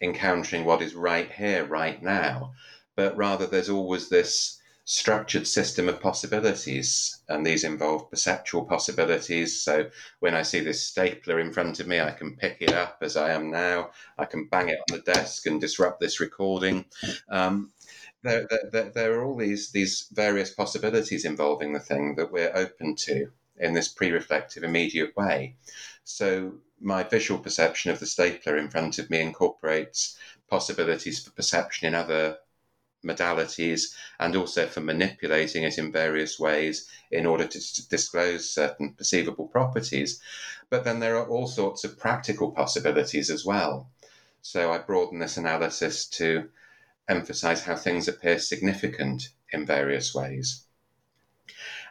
[0.02, 2.54] encountering what is right here, right now,
[2.96, 9.60] but rather there's always this structured system of possibilities, and these involve perceptual possibilities.
[9.62, 13.00] So when I see this stapler in front of me, I can pick it up
[13.02, 13.90] as I am now.
[14.18, 16.86] I can bang it on the desk and disrupt this recording.
[17.30, 17.72] Um,
[18.26, 22.96] there, there, there are all these these various possibilities involving the thing that we're open
[22.96, 25.56] to in this pre-reflective, immediate way.
[26.04, 30.18] So my visual perception of the stapler in front of me incorporates
[30.50, 32.38] possibilities for perception in other
[33.04, 39.48] modalities and also for manipulating it in various ways in order to disclose certain perceivable
[39.48, 40.20] properties.
[40.70, 43.90] But then there are all sorts of practical possibilities as well.
[44.42, 46.50] So I broaden this analysis to
[47.08, 50.66] emphasize how things appear significant in various ways.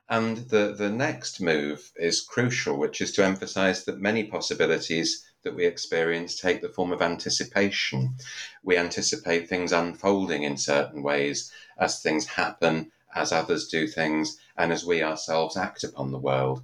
[0.09, 5.55] And the, the next move is crucial, which is to emphasize that many possibilities that
[5.55, 8.16] we experience take the form of anticipation.
[8.62, 14.72] We anticipate things unfolding in certain ways as things happen, as others do things, and
[14.72, 16.62] as we ourselves act upon the world.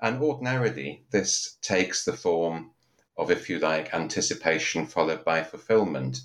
[0.00, 2.72] And ordinarily, this takes the form
[3.16, 6.20] of, if you like, anticipation followed by fulfillment.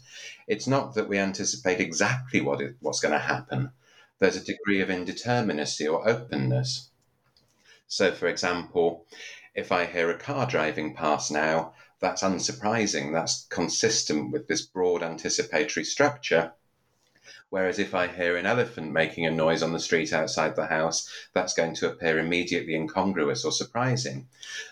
[0.47, 3.71] It's not that we anticipate exactly what is, what's going to happen.
[4.19, 6.89] There's a degree of indeterminacy or openness.
[7.87, 9.05] So, for example,
[9.55, 13.13] if I hear a car driving past now, that's unsurprising.
[13.13, 16.53] That's consistent with this broad anticipatory structure.
[17.51, 21.09] Whereas if I hear an elephant making a noise on the street outside the house,
[21.33, 24.29] that's going to appear immediately incongruous or surprising.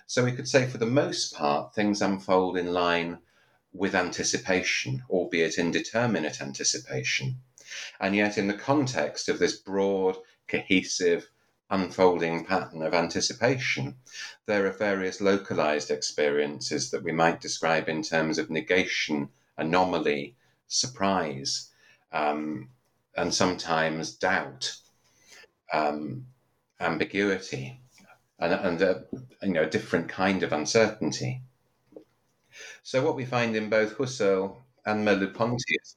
[0.07, 3.17] So we could say, for the most part, things unfold in line
[3.73, 7.41] with anticipation, albeit indeterminate anticipation.
[7.99, 10.15] And yet, in the context of this broad,
[10.47, 11.29] cohesive,
[11.69, 13.97] unfolding pattern of anticipation.
[14.45, 20.37] There are various localized experiences that we might describe in terms of negation, anomaly,
[20.69, 21.69] surprise,
[22.11, 22.69] um,
[23.15, 24.75] and sometimes doubt,
[25.73, 26.25] um,
[26.79, 27.79] ambiguity,
[28.39, 29.03] and, and a,
[29.43, 31.41] you know, a different kind of uncertainty.
[32.83, 35.95] So, what we find in both Husserl and Merleau-Ponty is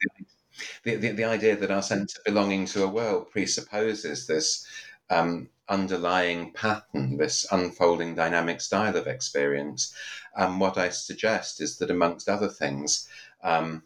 [0.84, 4.66] the, the, the, idea that our sense of belonging to a world presupposes this
[5.08, 9.94] um, underlying pattern, this unfolding dynamic style of experience.
[10.36, 13.08] And what I suggest is that, amongst other things,
[13.42, 13.82] um,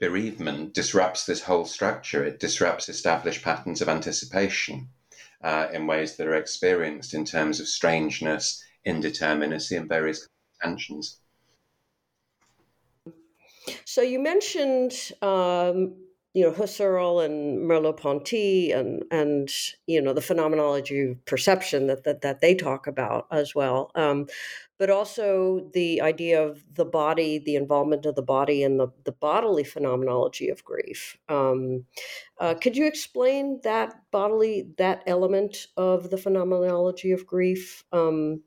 [0.00, 2.24] bereavement disrupts this whole structure.
[2.24, 4.88] It disrupts established patterns of anticipation
[5.42, 10.26] uh, in ways that are experienced in terms of strangeness, indeterminacy, and various
[10.62, 11.20] tensions.
[13.84, 15.96] So you mentioned um,
[16.36, 19.50] you know Husserl and Merleau-Ponty and and
[19.86, 24.26] you know the phenomenology of perception that that, that they talk about as well, um,
[24.78, 29.12] but also the idea of the body, the involvement of the body, and the the
[29.12, 31.16] bodily phenomenology of grief.
[31.28, 31.84] Um,
[32.38, 37.84] uh, could you explain that bodily that element of the phenomenology of grief?
[37.92, 38.42] Um,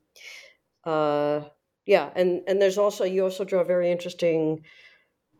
[0.84, 1.42] uh,
[1.86, 4.64] yeah, and and there's also you also draw a very interesting.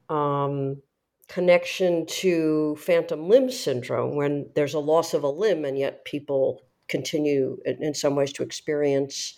[0.08, 0.82] Um,
[1.28, 6.60] connection to phantom limb syndrome when there's a loss of a limb and yet people
[6.88, 9.36] continue in, in some ways to experience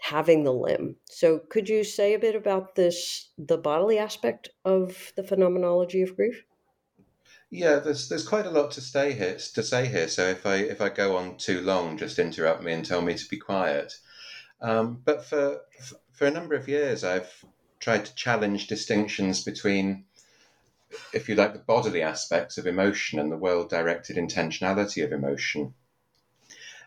[0.00, 0.96] having the limb.
[1.10, 6.16] So could you say a bit about this the bodily aspect of the phenomenology of
[6.16, 6.44] grief?
[7.50, 10.08] Yeah, there's there's quite a lot to stay here to say here.
[10.08, 13.14] So if I if I go on too long, just interrupt me and tell me
[13.14, 13.94] to be quiet.
[14.60, 15.60] Um, but for
[16.12, 17.44] for a number of years, I've
[17.80, 20.04] tried to challenge distinctions between
[21.12, 25.74] if you like, the bodily aspects of emotion and the well directed intentionality of emotion.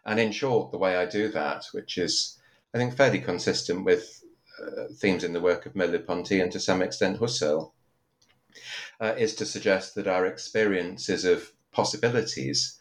[0.06, 2.38] And in short, the way I do that, which is,
[2.74, 4.24] I think, fairly consistent with
[4.60, 7.72] uh, themes in the work of Merleau-Ponty and to some extent Husserl,
[9.00, 12.80] uh, is to suggest that our experiences of possibilities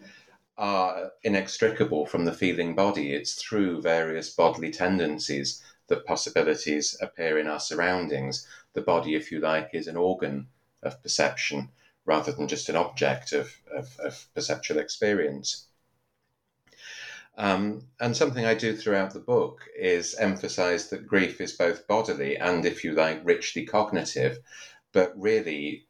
[0.57, 3.13] are inextricable from the feeling body.
[3.13, 8.47] It's through various bodily tendencies that possibilities appear in our surroundings.
[8.75, 10.47] The body, if you like, is an organ
[10.83, 11.71] of perception
[12.05, 15.69] rather than just an object of, of, of perceptual experience.
[17.37, 22.37] Um, and something I do throughout the book is emphasize that grief is both bodily
[22.37, 24.39] and, if you like, richly cognitive.
[24.93, 25.87] But really,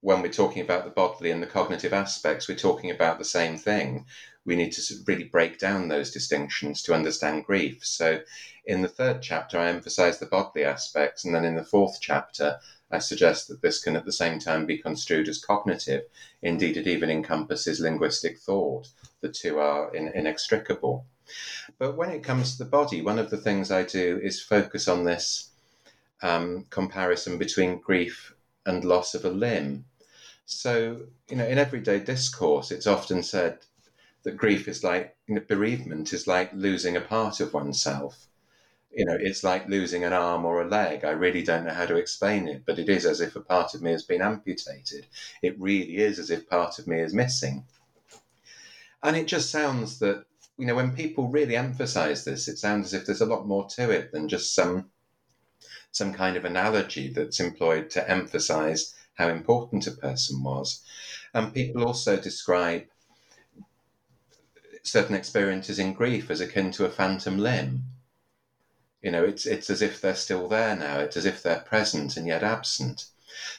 [0.00, 3.56] when we're talking about the bodily and the cognitive aspects, we're talking about the same
[3.56, 4.04] thing.
[4.44, 7.82] We need to really break down those distinctions to understand grief.
[7.82, 8.20] So,
[8.66, 12.58] in the third chapter, I emphasize the bodily aspects, and then in the fourth chapter,
[12.90, 16.02] I suggest that this can at the same time be construed as cognitive.
[16.42, 18.88] Indeed, it even encompasses linguistic thought.
[19.24, 21.06] The two are in, inextricable.
[21.78, 24.86] But when it comes to the body, one of the things I do is focus
[24.86, 25.48] on this
[26.20, 28.34] um, comparison between grief
[28.66, 29.86] and loss of a limb.
[30.44, 33.60] So, you know, in everyday discourse, it's often said
[34.24, 38.26] that grief is like, you know, bereavement is like losing a part of oneself.
[38.92, 41.02] You know, it's like losing an arm or a leg.
[41.02, 43.72] I really don't know how to explain it, but it is as if a part
[43.72, 45.06] of me has been amputated.
[45.40, 47.64] It really is as if part of me is missing.
[49.04, 50.24] And it just sounds that,
[50.56, 53.68] you know, when people really emphasize this, it sounds as if there's a lot more
[53.76, 54.90] to it than just some
[55.92, 60.82] some kind of analogy that's employed to emphasize how important a person was.
[61.34, 62.86] And people also describe
[64.82, 67.84] certain experiences in grief as akin to a phantom limb.
[69.02, 71.00] You know, it's it's as if they're still there now.
[71.00, 73.08] It's as if they're present and yet absent.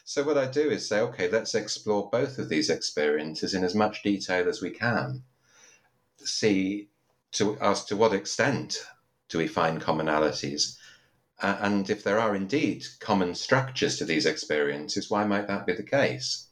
[0.03, 3.75] So what I do is say, okay, let's explore both of these experiences in as
[3.75, 5.21] much detail as we can.
[6.25, 6.89] See
[7.33, 8.77] to as to what extent
[9.29, 10.77] do we find commonalities
[11.41, 15.73] uh, and if there are indeed common structures to these experiences, why might that be
[15.73, 16.47] the case?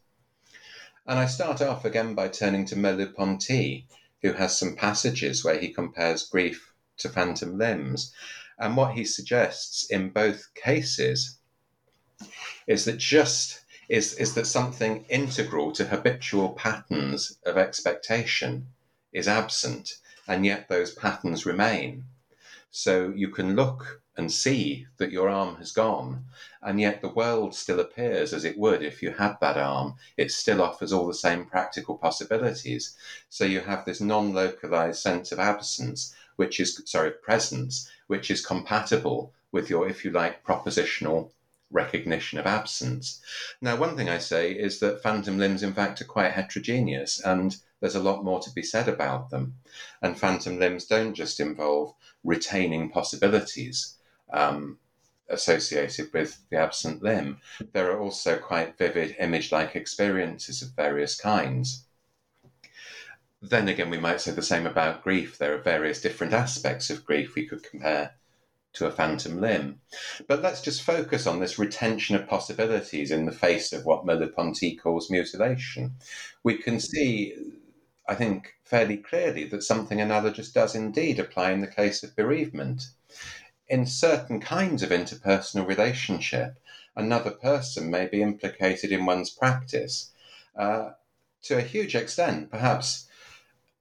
[1.07, 3.87] And I start off again by turning to Merleau-Ponty,
[4.21, 8.13] who has some passages where he compares grief to phantom limbs.
[8.59, 11.39] And what he suggests in both cases
[12.67, 18.67] is that just is, is that something integral to habitual patterns of expectation
[19.13, 22.05] is absent, and yet those patterns remain.
[22.71, 26.25] So you can look and see that your arm has gone,
[26.61, 29.95] and yet the world still appears as it would if you had that arm.
[30.17, 32.95] It still offers all the same practical possibilities.
[33.29, 38.45] So you have this non localized sense of absence, which is, sorry, presence, which is
[38.45, 41.31] compatible with your, if you like, propositional
[41.71, 43.19] recognition of absence.
[43.61, 47.57] Now, one thing I say is that phantom limbs, in fact, are quite heterogeneous, and
[47.83, 49.55] there's a lot more to be said about them.
[50.01, 51.93] And phantom limbs don't just involve
[52.23, 53.97] retaining possibilities
[54.31, 54.79] um,
[55.27, 57.39] associated with the absent limb.
[57.73, 61.83] There are also quite vivid image like experiences of various kinds.
[63.41, 65.37] Then again, we might say the same about grief.
[65.37, 68.15] There are various different aspects of grief we could compare
[68.75, 69.81] to a phantom limb.
[70.29, 74.77] But let's just focus on this retention of possibilities in the face of what Merleau-Ponty
[74.77, 75.95] calls mutilation.
[76.43, 77.35] We can see,
[78.07, 82.87] I think, fairly clearly that something analogous does indeed apply in the case of bereavement.
[83.67, 86.59] In certain kinds of interpersonal relationship,
[86.95, 90.11] another person may be implicated in one's practice
[90.55, 90.91] uh,
[91.43, 93.07] to a huge extent, perhaps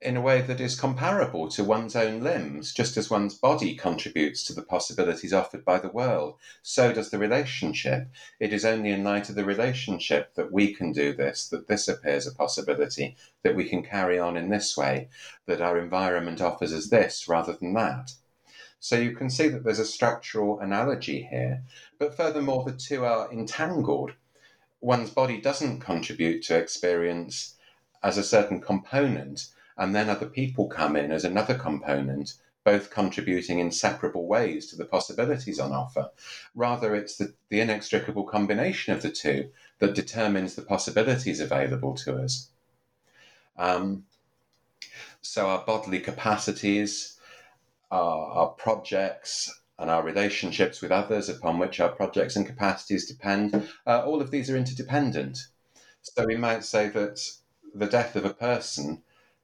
[0.03, 4.43] in a way that is comparable to one's own limbs, just as one's body contributes
[4.45, 8.09] to the possibilities offered by the world, so does the relationship.
[8.41, 11.89] It is only in light of the relationship that we can do this, that this
[11.89, 15.09] appears a possibility, that we can carry on in this way,
[15.47, 18.13] that our environment offers us this rather than that.
[18.81, 21.63] So you can see that there's a structural analogy here.
[22.01, 24.13] But furthermore, the two are entangled.
[24.81, 27.55] One's body doesn't contribute to experience
[28.03, 33.59] as a certain component, and then other people come in as another component, both contributing
[33.59, 36.11] in separable ways to the possibilities on offer.
[36.55, 42.17] Rather, it's the, the inextricable combination of the two that determines the possibilities available to
[42.17, 42.51] us.
[43.57, 44.05] Um,
[45.21, 47.19] so, our bodily capacities,
[47.91, 53.69] our, our projects and our relationships with others upon which our projects and capacities depend,
[53.87, 55.39] uh, all of these are interdependent.
[56.03, 57.21] So we might say that
[57.75, 59.03] the death of a person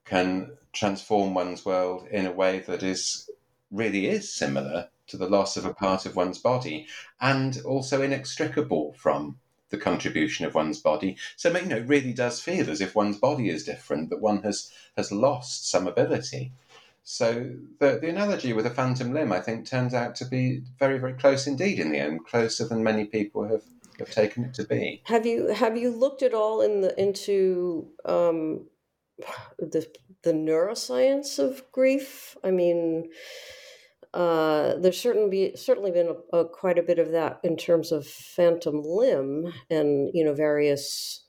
[0.08, 3.30] can transform one's world in a way that is
[3.70, 6.86] really is similar to the loss of a part of one's body
[7.20, 9.38] and also inextricable from
[9.70, 11.16] the contribution of one's body.
[11.36, 14.42] So you know, it really does feel as if one's body is different, that one
[14.42, 16.52] has has lost some ability.
[17.04, 20.98] So the, the analogy with a phantom limb, I think, turns out to be very,
[20.98, 23.62] very close indeed in the end, closer than many people have,
[23.98, 25.00] have taken it to be.
[25.04, 28.66] Have you have you looked at all in the into um,
[29.58, 29.86] the
[30.22, 32.36] the neuroscience of grief?
[32.42, 33.10] I mean,
[34.14, 37.92] uh, there's certainly be, certainly been a, a, quite a bit of that in terms
[37.92, 41.24] of phantom limb and you know various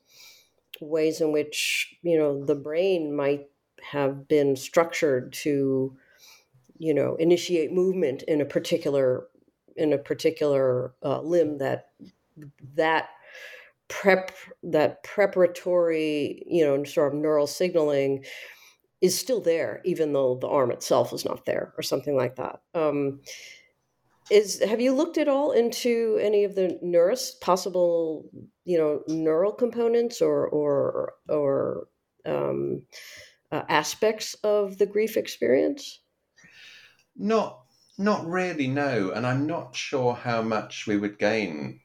[0.81, 3.47] ways in which you know the brain might
[3.81, 5.95] have been structured to
[6.77, 9.27] you know initiate movement in a particular
[9.75, 11.89] in a particular uh, limb that
[12.75, 13.09] that
[13.89, 14.31] prep
[14.63, 18.23] that preparatory you know sort of neural signaling
[19.01, 22.61] is still there even though the arm itself is not there or something like that
[22.75, 23.19] um,
[24.29, 28.29] is have you looked at all into any of the neuros possible
[28.65, 31.87] you know neural components or or or
[32.25, 32.83] um,
[33.51, 36.01] uh, aspects of the grief experience?
[37.15, 37.61] Not,
[37.97, 38.67] not really.
[38.67, 41.81] No, and I'm not sure how much we would gain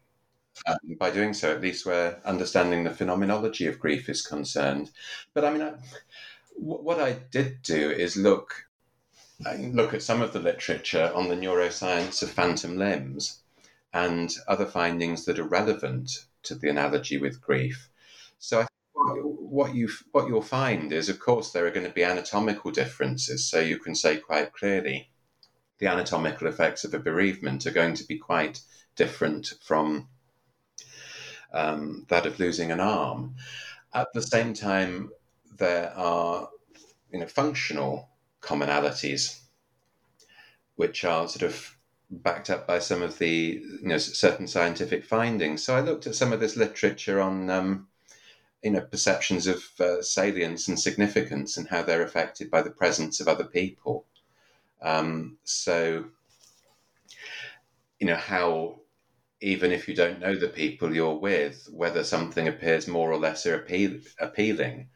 [0.67, 1.53] um, by doing so.
[1.53, 4.91] At least where understanding the phenomenology of grief is concerned.
[5.33, 5.75] But I mean,
[6.57, 8.67] what I did do is look
[9.59, 13.41] look at some of the literature on the neuroscience of phantom limbs
[13.93, 17.89] and other findings that are relevant to the analogy with grief.
[18.39, 22.05] So I what you what you'll find is, of course, there are going to be
[22.05, 23.49] anatomical differences.
[23.49, 25.11] So you can say quite clearly,
[25.79, 28.61] the anatomical effects of a bereavement are going to be quite
[28.97, 30.09] different from
[31.55, 33.37] um, that of losing an arm.
[33.95, 35.11] At the same time,
[35.57, 36.49] there are
[37.13, 38.09] you know functional
[38.43, 39.41] commonalities,
[40.77, 41.77] which are sort of
[42.11, 45.63] backed up by some of the you know certain scientific findings.
[45.63, 47.87] So I looked at some of this literature on um,
[48.63, 53.21] you know perceptions of uh, salience and significance and how they're affected by the presence
[53.21, 54.05] of other people.
[54.83, 56.05] Um, so,
[58.01, 58.81] you know how
[59.45, 63.45] even if you don't know the people you're with, whether something appears more or less
[63.45, 64.89] appeal, appealing.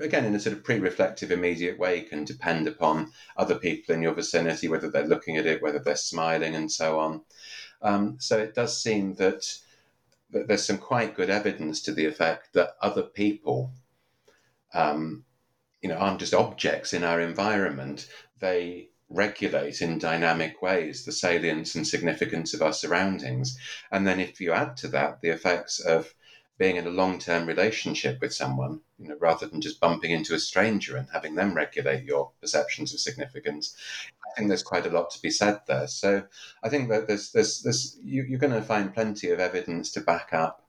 [0.00, 4.14] Again, in a sort of pre-reflective, immediate way, can depend upon other people in your
[4.14, 7.20] vicinity, whether they're looking at it, whether they're smiling, and so on.
[7.82, 9.44] Um, so it does seem that
[10.30, 13.70] there's some quite good evidence to the effect that other people,
[14.72, 15.26] um,
[15.82, 18.08] you know, aren't just objects in our environment.
[18.40, 23.58] They regulate in dynamic ways the salience and significance of our surroundings.
[23.92, 26.14] And then if you add to that the effects of
[26.58, 30.38] being in a long-term relationship with someone, you know, rather than just bumping into a
[30.38, 33.76] stranger and having them regulate your perceptions of significance,
[34.26, 35.86] I think there's quite a lot to be said there.
[35.86, 36.22] So
[36.62, 40.00] I think that there's there's, there's you, are going to find plenty of evidence to
[40.00, 40.64] back up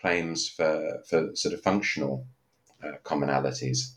[0.00, 2.26] claims for for sort of functional
[2.82, 3.94] uh, commonalities.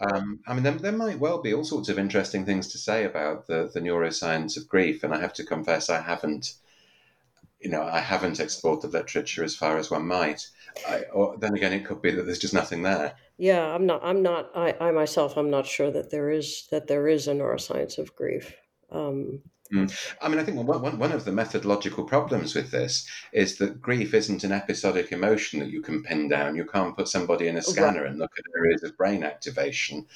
[0.00, 3.04] Um, I mean, there, there, might well be all sorts of interesting things to say
[3.04, 6.54] about the, the neuroscience of grief, and I have to confess I haven't,
[7.60, 10.46] you know, I haven't explored the literature as far as one might.
[10.88, 13.14] I, or then again, it could be that there's just nothing there.
[13.38, 14.00] Yeah, I'm not.
[14.04, 14.50] I'm not.
[14.54, 18.14] I, I myself, I'm not sure that there is that there is a neuroscience of
[18.14, 18.54] grief.
[18.92, 19.42] Um,
[19.72, 20.14] mm.
[20.20, 24.14] I mean, I think one, one of the methodological problems with this is that grief
[24.14, 26.56] isn't an episodic emotion that you can pin down.
[26.56, 28.10] You can't put somebody in a scanner right.
[28.10, 30.06] and look at areas of brain activation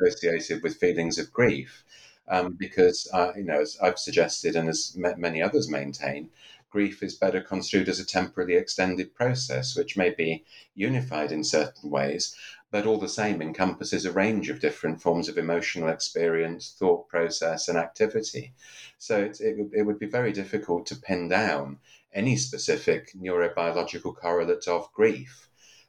[0.00, 1.84] associated with feelings of grief.
[2.30, 6.28] Um, because, uh, you know, as I've suggested and as many others maintain,
[6.70, 10.44] grief is better construed as a temporally extended process, which may be
[10.74, 12.34] unified in certain ways,
[12.70, 17.68] but all the same encompasses a range of different forms of emotional experience, thought process,
[17.68, 18.52] and activity.
[18.98, 21.78] So it, it, it would be very difficult to pin down
[22.12, 25.48] any specific neurobiological correlate of grief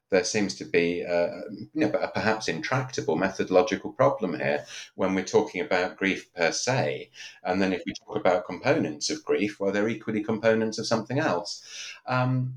[0.09, 4.65] there seems to be a, you know, a, perhaps intractable methodological problem here
[4.95, 7.11] when we're talking about grief per se.
[7.43, 11.19] And then if we talk about components of grief, well, they're equally components of something
[11.19, 11.63] else.
[12.07, 12.55] Um,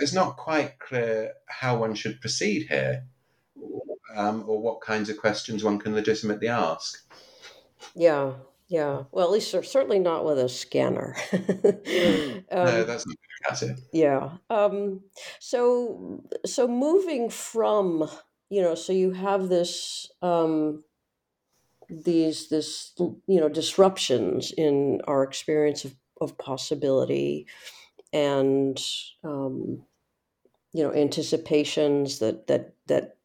[0.00, 3.04] it's not quite clear how one should proceed here
[4.16, 7.06] um, or what kinds of questions one can legitimately ask.
[7.94, 8.32] Yeah,
[8.68, 9.04] yeah.
[9.12, 11.16] Well, at least certainly not with a scanner.
[11.32, 11.42] um,
[12.50, 13.80] no, that's not cut it.
[13.92, 14.30] Yeah.
[14.50, 15.02] Um,
[15.40, 18.08] so so moving from
[18.50, 20.84] you know, so you have this um,
[21.88, 27.46] these this you know disruptions in our experience of, of possibility
[28.12, 28.82] and
[29.22, 29.84] um,
[30.72, 33.17] you know anticipations that that that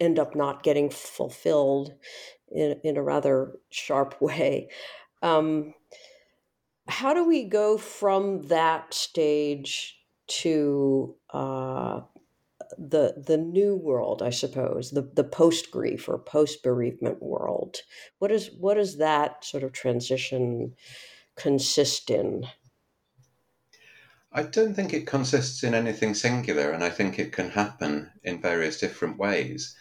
[0.00, 1.94] end up not getting fulfilled
[2.50, 4.68] in, in a rather sharp way.
[5.22, 5.74] Um,
[6.88, 12.00] how do we go from that stage to uh,
[12.76, 17.78] the the new world, I suppose, the the post grief or post bereavement world.
[18.18, 20.74] What is what does that sort of transition
[21.36, 22.46] consist in?
[24.30, 28.42] I don't think it consists in anything singular, and I think it can happen in
[28.42, 29.74] various different ways.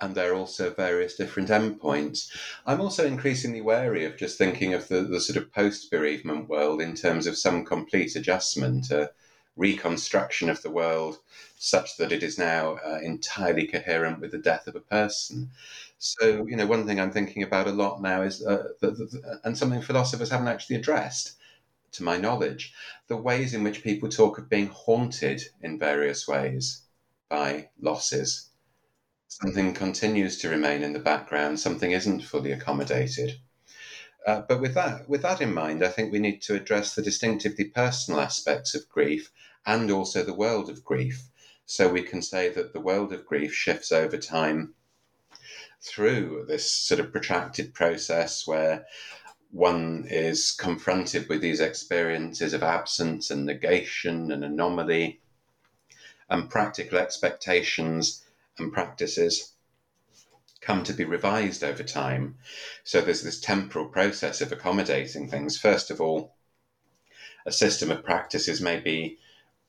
[0.00, 2.30] And there are also various different endpoints.
[2.66, 6.80] I'm also increasingly wary of just thinking of the, the sort of post bereavement world
[6.80, 9.10] in terms of some complete adjustment, a
[9.56, 11.18] reconstruction of the world
[11.58, 15.50] such that it is now uh, entirely coherent with the death of a person.
[15.98, 19.40] So, you know, one thing I'm thinking about a lot now is, uh, the, the,
[19.44, 21.36] and something philosophers haven't actually addressed,
[21.92, 22.72] to my knowledge,
[23.08, 26.82] the ways in which people talk of being haunted in various ways
[27.28, 28.49] by losses.
[29.32, 33.38] Something continues to remain in the background, something isn't fully accommodated.
[34.26, 37.02] Uh, but with that, with that in mind, I think we need to address the
[37.02, 39.30] distinctively personal aspects of grief
[39.64, 41.28] and also the world of grief.
[41.64, 44.74] So we can say that the world of grief shifts over time
[45.80, 48.84] through this sort of protracted process where
[49.52, 55.20] one is confronted with these experiences of absence and negation and anomaly
[56.28, 58.24] and practical expectations
[58.60, 59.54] and practices
[60.60, 62.36] come to be revised over time.
[62.84, 65.58] So there's this temporal process of accommodating things.
[65.58, 66.36] First of all,
[67.46, 69.18] a system of practices may be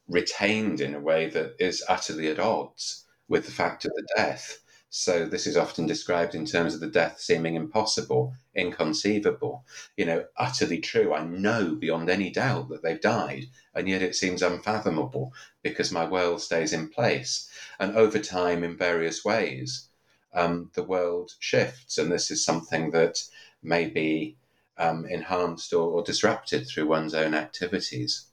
[0.07, 4.60] retained in a way that is utterly at odds with the fact of the death.
[4.93, 9.63] So this is often described in terms of the death seeming impossible, inconceivable,
[9.95, 11.13] you know, utterly true.
[11.13, 15.33] I know beyond any doubt that they've died, and yet it seems unfathomable
[15.63, 17.49] because my world stays in place.
[17.79, 19.87] And over time, in various ways,
[20.33, 23.23] um, the world shifts, and this is something that
[23.63, 24.35] may be
[24.77, 28.25] um, enhanced or, or disrupted through one's own activities.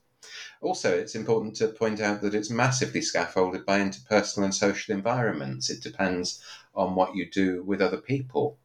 [0.61, 5.69] Also, it's important to point out that it's massively scaffolded by interpersonal and social environments.
[5.69, 6.43] It depends
[6.75, 8.57] on what you do with other people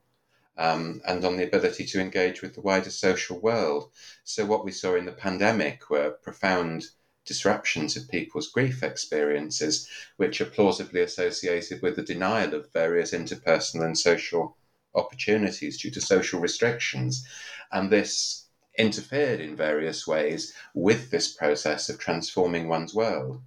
[0.56, 3.90] um, and on the ability to engage with the wider social world.
[4.24, 6.86] So, what we saw in the pandemic were profound
[7.24, 13.84] disruptions of people's grief experiences, which are plausibly associated with the denial of various interpersonal
[13.84, 14.56] and social
[14.94, 17.26] opportunities due to social restrictions.
[17.72, 18.43] And this
[18.76, 23.40] interfered in various ways with this process of transforming one's world.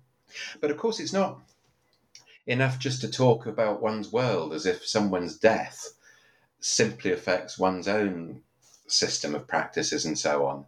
[0.62, 1.40] But of course, it's not
[2.46, 5.94] enough just to talk about one's world as if someone's death
[6.60, 8.42] simply affects one's own
[8.88, 10.66] system of practices and so on.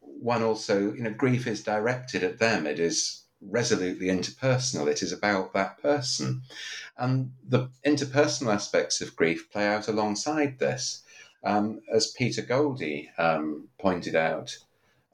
[0.00, 2.66] One also, you know, grief is directed at them.
[2.66, 4.88] It is resolutely interpersonal.
[4.88, 6.42] It is about that person.
[6.96, 11.02] And the interpersonal aspects of grief play out alongside this.
[11.48, 14.54] Um, as Peter Goldie um, pointed out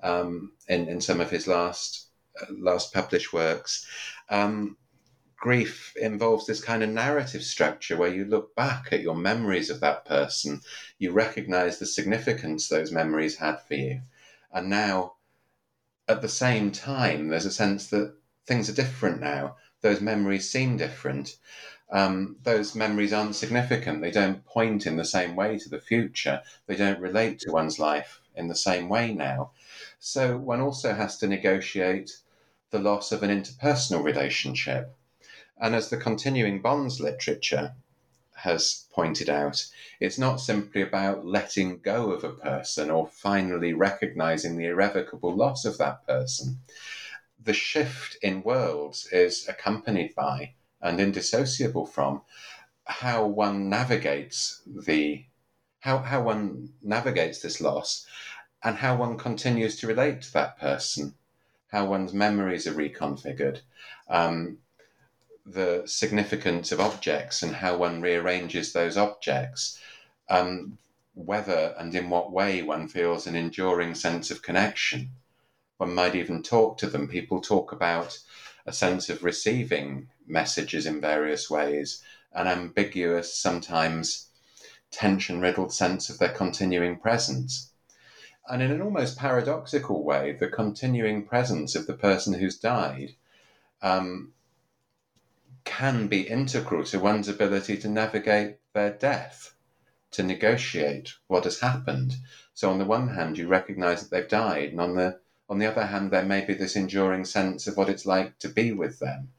[0.03, 2.09] um, in, in some of his last
[2.43, 3.87] uh, last published works,
[4.28, 4.76] um,
[5.37, 9.78] grief involves this kind of narrative structure where you look back at your memories of
[9.78, 10.61] that person,
[10.99, 14.03] you recognize the significance those memories had for you,
[14.53, 15.14] and now
[16.09, 18.12] at the same time, there's a sense that
[18.45, 19.55] things are different now.
[19.82, 21.37] Those memories seem different
[21.95, 24.01] um, those memories aren't significant.
[24.01, 26.42] They don't point in the same way to the future.
[26.66, 29.53] They don't relate to one's life in the same way now.
[30.01, 32.18] So one also has to negotiate
[32.70, 34.97] the loss of an interpersonal relationship.
[35.57, 37.76] And as the continuing bonds literature
[38.38, 39.64] has pointed out,
[40.01, 45.64] it's not simply about letting go of a person or finally recognizing the irrevocable loss
[45.64, 46.59] of that person.
[47.40, 50.55] The shift in worlds is accompanied by
[50.85, 52.20] and indissociable from
[52.85, 55.24] how one navigates the
[55.80, 58.07] how, how one navigates this loss
[58.62, 61.14] and how one continues to relate to that person,
[61.70, 63.61] how one's memories are reconfigured,
[64.09, 64.57] um,
[65.45, 69.78] the significance of objects and how one rearranges those objects,
[70.30, 70.78] um,
[71.14, 75.11] whether and in what way one feels an enduring sense of connection.
[75.76, 77.09] One might even talk to them.
[77.09, 78.18] People talk about
[78.64, 82.03] a sense of receiving messages in various ways,
[82.33, 84.29] an ambiguous, sometimes
[84.91, 87.72] tension riddled sense of their continuing presence.
[88.49, 93.14] And in an almost paradoxical way, the continuing presence of the person who's died
[93.83, 94.33] um,
[95.64, 99.55] can be integral to one's ability to navigate their death,
[100.11, 102.16] to negotiate what has happened.
[102.53, 105.66] So, on the one hand, you recognize that they've died, and on the on the
[105.66, 108.99] other hand, there may be this enduring sense of what it's like to be with
[108.99, 109.31] them.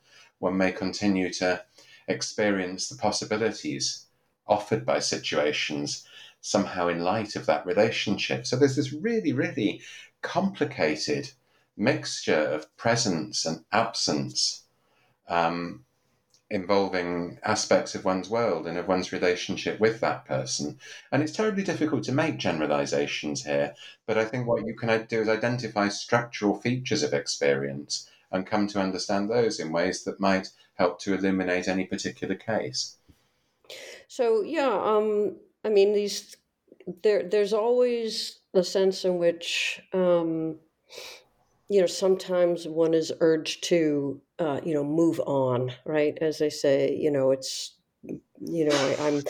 [0.45, 1.63] One may continue to
[2.07, 4.05] experience the possibilities
[4.45, 6.05] offered by situations
[6.39, 8.45] somehow in light of that relationship.
[8.45, 9.81] So there's this really, really
[10.21, 11.31] complicated
[11.75, 14.65] mixture of presence and absence
[15.27, 15.83] um,
[16.51, 20.77] involving aspects of one's world and of one's relationship with that person.
[21.11, 23.73] And it's terribly difficult to make generalizations here,
[24.05, 28.67] but I think what you can do is identify structural features of experience and come
[28.67, 32.97] to understand those in ways that might help to illuminate any particular case.
[34.07, 36.35] So, yeah, um, I mean, these
[37.03, 40.57] there there's always a sense in which um,
[41.69, 46.49] you know sometimes one is urged to uh, you know move on right as they
[46.49, 47.75] say you know it's
[48.39, 49.23] you know I, i'm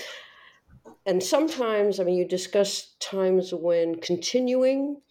[1.06, 5.02] and sometimes i mean you discuss times when continuing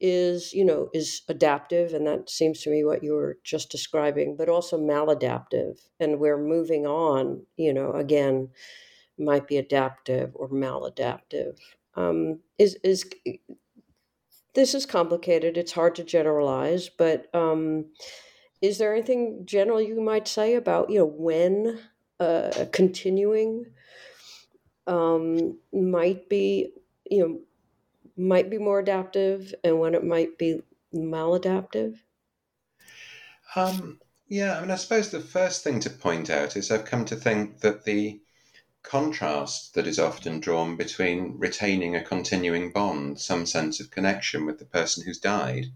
[0.00, 4.36] is you know is adaptive and that seems to me what you were just describing
[4.36, 8.48] but also maladaptive and where moving on you know again
[9.18, 11.56] might be adaptive or maladaptive
[11.96, 13.04] um, is is
[14.54, 15.56] this is complicated.
[15.56, 17.86] It's hard to generalize, but um,
[18.62, 21.80] is there anything general you might say about you know when
[22.20, 23.66] uh, continuing
[24.86, 26.72] um, might be
[27.10, 27.40] you know
[28.16, 30.62] might be more adaptive and when it might be
[30.94, 31.98] maladaptive?
[33.56, 37.04] Um, yeah, I mean, I suppose the first thing to point out is I've come
[37.06, 38.20] to think that the
[38.82, 44.58] contrast that is often drawn between retaining a continuing bond, some sense of connection with
[44.58, 45.66] the person who's died,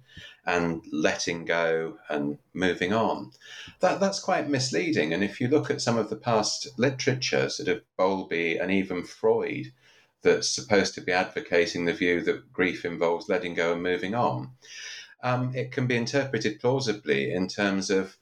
[0.45, 3.33] and letting go and moving on.
[3.81, 5.13] That that's quite misleading.
[5.13, 9.05] And if you look at some of the past literature, sort of Bowlby and even
[9.05, 9.73] Freud,
[10.23, 14.53] that's supposed to be advocating the view that grief involves letting go and moving on,
[15.23, 18.17] um, it can be interpreted plausibly in terms of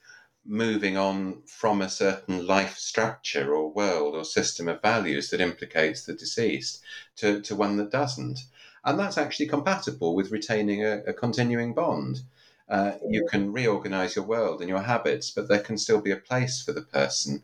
[0.44, 6.05] moving on from a certain life structure or world or system of values that implicates
[6.05, 6.82] the deceased
[7.16, 8.38] to, to one that doesn't.
[8.84, 12.20] And that's actually compatible with retaining a, a continuing bond.
[12.68, 16.16] Uh, you can reorganize your world and your habits, but there can still be a
[16.16, 17.42] place for the person,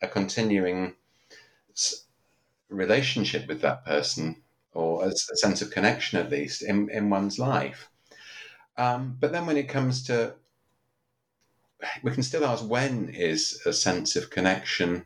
[0.00, 0.94] a continuing
[2.76, 7.38] relationship with that person, or a, a sense of connection at least in, in one's
[7.38, 7.88] life.
[8.76, 10.34] Um, but then when it comes to
[12.02, 15.04] we can still ask when is a sense of connection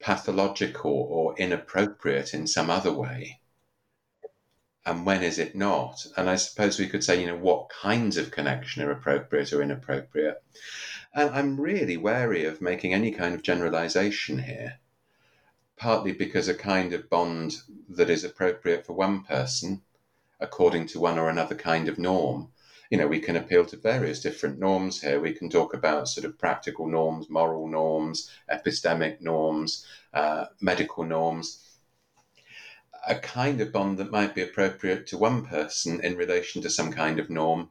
[0.00, 3.40] pathological or inappropriate in some other way?
[4.84, 6.06] And when is it not?
[6.16, 9.62] And I suppose we could say, you know, what kinds of connection are appropriate or
[9.62, 10.42] inappropriate?
[11.14, 14.78] And I'm really wary of making any kind of generalization here,
[15.76, 17.56] partly because a kind of bond
[17.88, 19.82] that is appropriate for one person,
[20.40, 22.50] according to one or another kind of norm,
[22.90, 25.20] you know, we can appeal to various different norms here.
[25.20, 31.60] We can talk about sort of practical norms, moral norms, epistemic norms, uh, medical norms.
[33.08, 36.92] A kind of bond that might be appropriate to one person in relation to some
[36.92, 37.70] kind of norm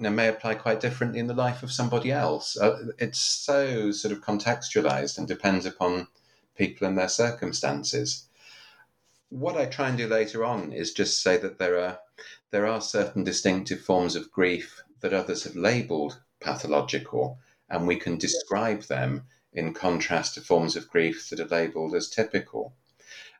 [0.00, 2.56] you know, may apply quite differently in the life of somebody else.
[2.56, 6.08] Uh, it's so sort of contextualized and depends upon
[6.60, 8.26] people and their circumstances.
[9.30, 12.00] What I try and do later on is just say that there are
[12.50, 17.38] there are certain distinctive forms of grief that others have labeled pathological,
[17.70, 19.22] and we can describe them
[19.54, 22.74] in contrast to forms of grief that are labeled as typical.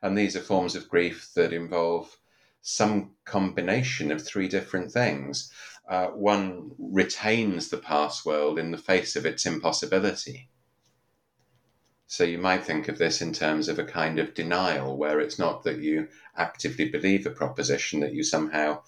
[0.01, 2.17] And these are forms of grief that involve
[2.63, 5.51] some combination of three different things.
[5.87, 10.49] Uh, one retains the past world in the face of its impossibility.
[12.11, 15.39] So you might think of this in terms of a kind of denial, where it's
[15.39, 18.83] not that you actively believe a proposition, that you somehow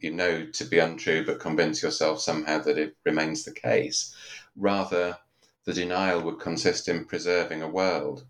[0.00, 4.14] you know to be untrue, but convince yourself somehow that it remains the case.
[4.54, 5.16] Rather,
[5.64, 8.26] the denial would consist in preserving a world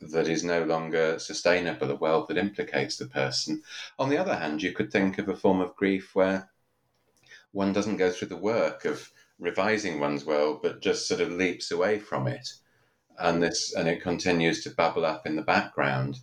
[0.00, 3.62] that is no longer sustainable, a world that implicates the person.
[3.98, 6.48] On the other hand, you could think of a form of grief where
[7.52, 11.70] one doesn't go through the work of revising one's world, but just sort of leaps
[11.70, 12.48] away from it.
[13.18, 16.18] And this and it continues to bubble up in the background,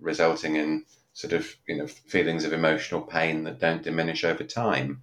[0.00, 5.02] resulting in sort of you know feelings of emotional pain that don't diminish over time.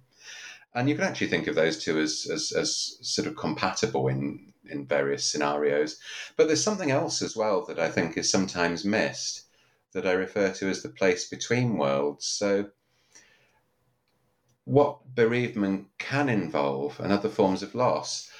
[0.74, 4.52] And you can actually think of those two as, as, as sort of compatible in,
[4.68, 6.00] in various scenarios.
[6.36, 9.42] But there's something else as well that I think is sometimes missed
[9.92, 12.26] that I refer to as the place between worlds.
[12.26, 12.70] So,
[14.64, 18.30] what bereavement can involve and other forms of loss,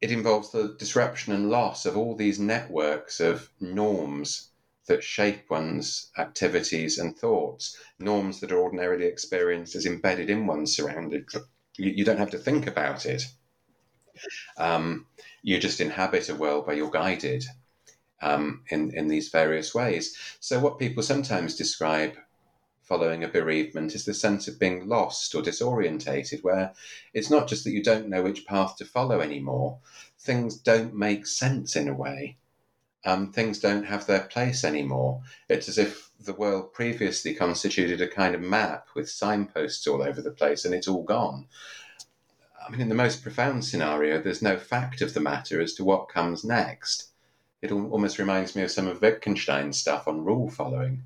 [0.00, 4.50] it involves the disruption and loss of all these networks of norms
[4.86, 10.76] that shape one's activities and thoughts, norms that are ordinarily experienced as embedded in one's
[10.76, 11.34] surroundings.
[11.76, 13.24] You, you don't have to think about it.
[14.56, 15.06] Um,
[15.42, 17.44] you just inhabit a world where you're guided
[18.22, 20.16] um, in, in these various ways.
[20.40, 22.16] So, what people sometimes describe
[22.86, 26.72] following a bereavement is the sense of being lost or disorientated, where
[27.12, 29.78] it's not just that you don't know which path to follow anymore,
[30.20, 32.36] things don't make sense in a way.
[33.04, 35.22] Um, things don't have their place anymore.
[35.48, 40.22] It's as if the world previously constituted a kind of map with signposts all over
[40.22, 41.46] the place and it's all gone.
[42.64, 45.84] I mean, in the most profound scenario, there's no fact of the matter as to
[45.84, 47.10] what comes next.
[47.62, 51.02] It almost reminds me of some of Wittgenstein's stuff on rule following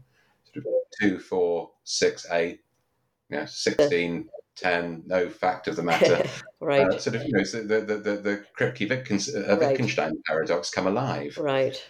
[1.01, 2.61] two, four, six, eight,
[3.29, 6.25] you know, 16, 10, no fact of the matter.
[6.61, 6.87] right.
[6.87, 10.87] Uh, sort of, you know, so the, the, the, the Kripke uh, Wittgenstein paradox come
[10.87, 11.39] alive.
[11.39, 11.83] Right.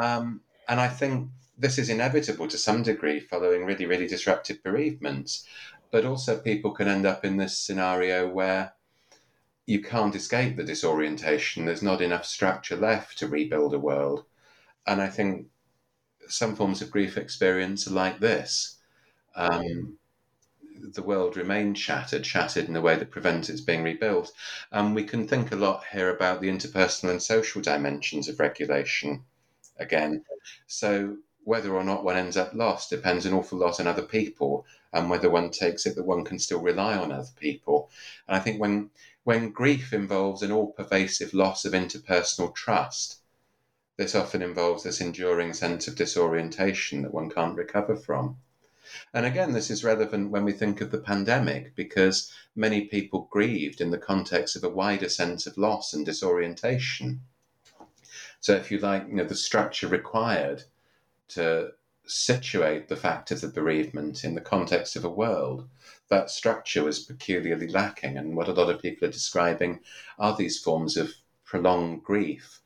[0.00, 5.46] Um, and I think this is inevitable to some degree following really, really disruptive bereavements.
[5.90, 8.74] But also, people can end up in this scenario where
[9.66, 11.64] you can't escape the disorientation.
[11.64, 14.24] There's not enough structure left to rebuild a world.
[14.86, 15.46] And I think
[16.28, 18.76] some forms of grief experience are like this.
[19.34, 19.98] Um,
[20.80, 24.32] the world remains shattered, shattered in a way that prevents its being rebuilt.
[24.70, 29.24] And we can think a lot here about the interpersonal and social dimensions of regulation
[29.78, 30.24] again.
[30.66, 34.66] So whether or not one ends up lost depends an awful lot on other people
[34.92, 37.90] and whether one takes it that one can still rely on other people.
[38.26, 38.90] And I think when
[39.24, 43.20] when grief involves an all pervasive loss of interpersonal trust,
[43.98, 48.36] this often involves this enduring sense of disorientation that one can't recover from.
[49.12, 53.80] And again, this is relevant when we think of the pandemic because many people grieved
[53.80, 57.22] in the context of a wider sense of loss and disorientation.
[58.38, 60.62] So, if you like, you know, the structure required
[61.30, 61.72] to
[62.06, 65.68] situate the fact of the bereavement in the context of a world,
[66.08, 68.16] that structure was peculiarly lacking.
[68.16, 69.80] And what a lot of people are describing
[70.20, 71.12] are these forms of
[71.44, 72.60] prolonged grief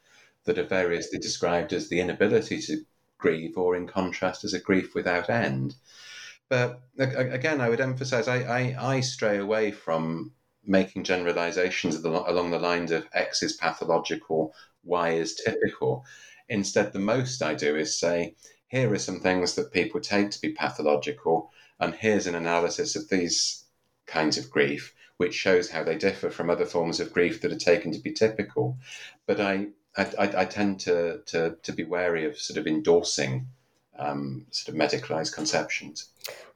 [0.44, 2.84] that are variously described as the inability to
[3.18, 5.74] grieve or in contrast as a grief without end.
[6.48, 10.32] But again, I would emphasize I, I, I stray away from
[10.64, 16.04] making generalizations along the lines of X is pathological, Y is typical.
[16.48, 18.34] Instead, the most I do is say,
[18.68, 23.08] here are some things that people take to be pathological, and here's an analysis of
[23.08, 23.64] these
[24.06, 27.56] kinds of grief, which shows how they differ from other forms of grief that are
[27.56, 28.78] taken to be typical.
[29.26, 33.48] But I, I, I, tend to, to, to be wary of sort of endorsing
[33.98, 36.08] um, sort of medicalized conceptions.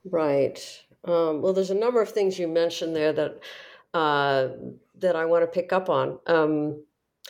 [0.04, 0.58] Right.
[1.04, 3.40] Um, well, there's a number of things you mentioned there that
[3.94, 4.48] uh,
[4.98, 6.18] that I want to pick up on.
[6.26, 6.84] Um,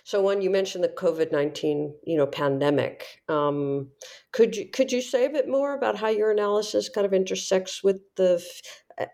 [0.05, 3.23] so, one you mentioned the COVID nineteen, you know, pandemic.
[3.29, 3.89] Um,
[4.33, 7.83] could you could you say a bit more about how your analysis kind of intersects
[7.83, 8.43] with the,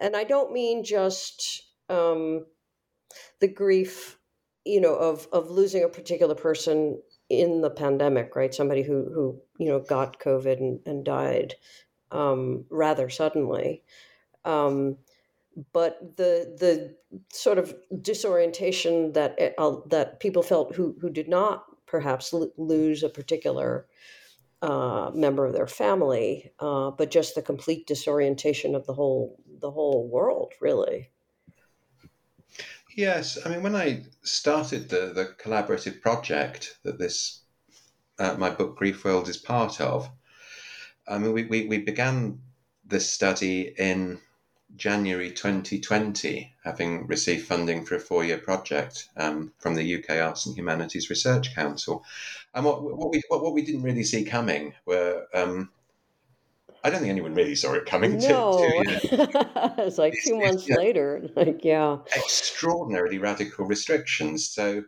[0.00, 2.46] and I don't mean just um,
[3.40, 4.18] the grief
[4.64, 9.40] you know of of losing a particular person in the pandemic right somebody who who
[9.58, 11.54] you know got covid and, and died
[12.10, 13.82] um, rather suddenly
[14.44, 14.96] um,
[15.72, 16.96] but the the
[17.32, 22.52] sort of disorientation that eh, uh, that people felt who who did not perhaps l-
[22.56, 23.86] lose a particular
[24.62, 29.70] uh, member of their family, uh, but just the complete disorientation of the whole the
[29.70, 31.10] whole world, really.
[32.94, 37.40] Yes, I mean, when I started the, the collaborative project that this,
[38.18, 40.10] uh, my book Grief World is part of,
[41.08, 42.40] I mean, we, we, we began
[42.84, 44.20] this study in
[44.76, 50.46] January 2020, having received funding for a four year project um, from the UK Arts
[50.46, 52.04] and Humanities Research Council.
[52.54, 55.70] And what, what, we, what, what we didn't really see coming were um,
[56.84, 58.18] I don't think anyone really saw it coming.
[58.28, 58.58] No,
[59.78, 61.28] it's like two it's, months it's, later.
[61.36, 64.48] Like, yeah, extraordinarily radical restrictions.
[64.48, 64.84] So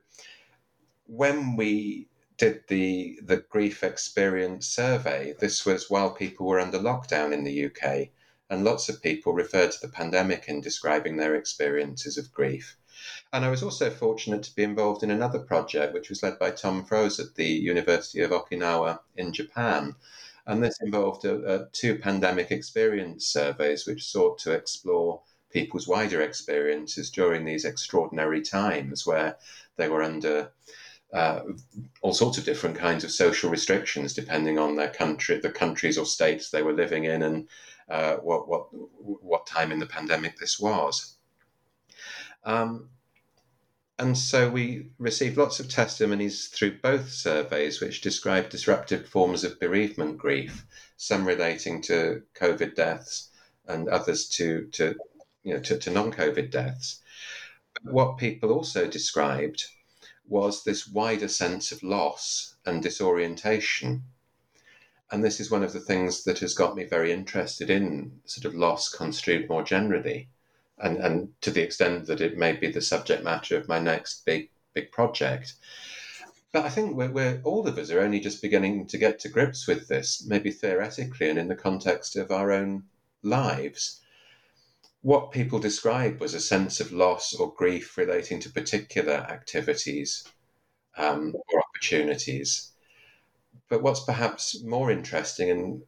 [1.06, 7.32] when we did the the grief experience survey, this was while people were under lockdown
[7.32, 8.08] in the UK,
[8.50, 12.76] and lots of people referred to the pandemic in describing their experiences of grief.
[13.32, 16.50] And I was also fortunate to be involved in another project, which was led by
[16.50, 19.94] Tom Froese at the University of Okinawa in Japan
[20.46, 21.26] and this involved
[21.72, 29.06] two pandemic experience surveys, which sought to explore people's wider experiences during these extraordinary times
[29.06, 29.36] where
[29.76, 30.50] they were under
[31.14, 31.42] uh,
[32.02, 36.04] all sorts of different kinds of social restrictions depending on their country, the countries or
[36.04, 37.48] states they were living in, and
[37.88, 41.16] uh, what what what time in the pandemic this was.
[42.44, 42.90] Um,
[43.98, 49.60] and so we received lots of testimonies through both surveys which describe disruptive forms of
[49.60, 50.66] bereavement grief,
[50.96, 53.30] some relating to COVID deaths
[53.68, 54.96] and others to, to,
[55.44, 57.02] you know, to, to non COVID deaths.
[57.82, 59.64] What people also described
[60.26, 64.02] was this wider sense of loss and disorientation.
[65.12, 68.46] And this is one of the things that has got me very interested in sort
[68.46, 70.30] of loss construed more generally,
[70.78, 74.24] and, and to the extent that it may be the subject matter of my next
[74.24, 75.54] big big project.
[76.52, 79.28] But I think we're, we're, all of us are only just beginning to get to
[79.28, 82.84] grips with this, maybe theoretically and in the context of our own
[83.22, 84.00] lives.
[85.02, 90.24] What people describe was a sense of loss or grief relating to particular activities
[90.96, 92.72] um, or opportunities.
[93.68, 95.82] But what's perhaps more interesting and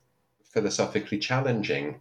[0.52, 2.00] philosophically challenging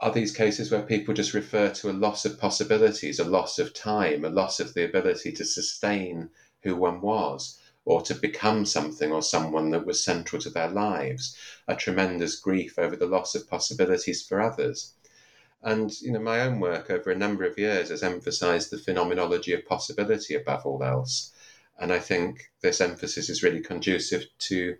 [0.00, 3.72] are these cases where people just refer to a loss of possibilities, a loss of
[3.72, 6.28] time, a loss of the ability to sustain
[6.62, 11.36] who one was or to become something or someone that was central to their lives,
[11.68, 14.92] a tremendous grief over the loss of possibilities for others.
[15.62, 19.52] And you know, my own work over a number of years has emphasized the phenomenology
[19.52, 21.32] of possibility above all else.
[21.78, 24.76] And I think this emphasis is really conducive to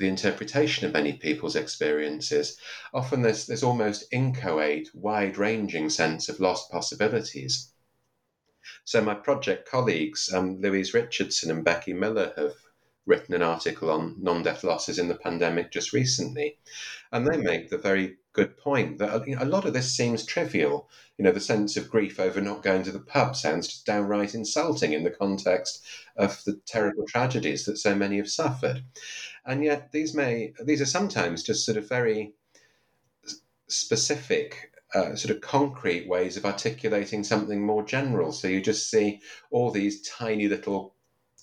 [0.00, 2.58] the interpretation of many people's experiences.
[2.92, 7.72] Often there's, there's almost inchoate, wide ranging sense of lost possibilities.
[8.84, 12.54] So, my project colleagues, um, Louise Richardson and Becky Millar, have
[13.04, 16.58] written an article on non death losses in the pandemic just recently.
[17.12, 20.88] And they make the very good point that a lot of this seems trivial.
[21.18, 24.34] You know, the sense of grief over not going to the pub sounds just downright
[24.34, 25.84] insulting in the context
[26.16, 28.82] of the terrible tragedies that so many have suffered.
[29.44, 32.32] And yet, these may these are sometimes just sort of very
[33.68, 38.32] specific uh, sort of concrete ways of articulating something more general.
[38.32, 39.20] So you just see
[39.50, 40.94] all these tiny little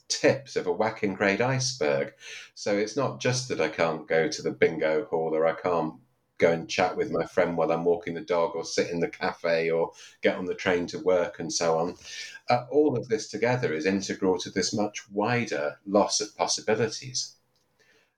[0.08, 2.14] tips of a whacking great iceberg.
[2.56, 5.94] So it's not just that I can't go to the bingo hall or I can't
[6.38, 9.10] go and chat with my friend while I'm walking the dog or sit in the
[9.10, 11.96] cafe or get on the train to work and so on.
[12.50, 17.34] Uh, all of this together is integral to this much wider loss of possibilities.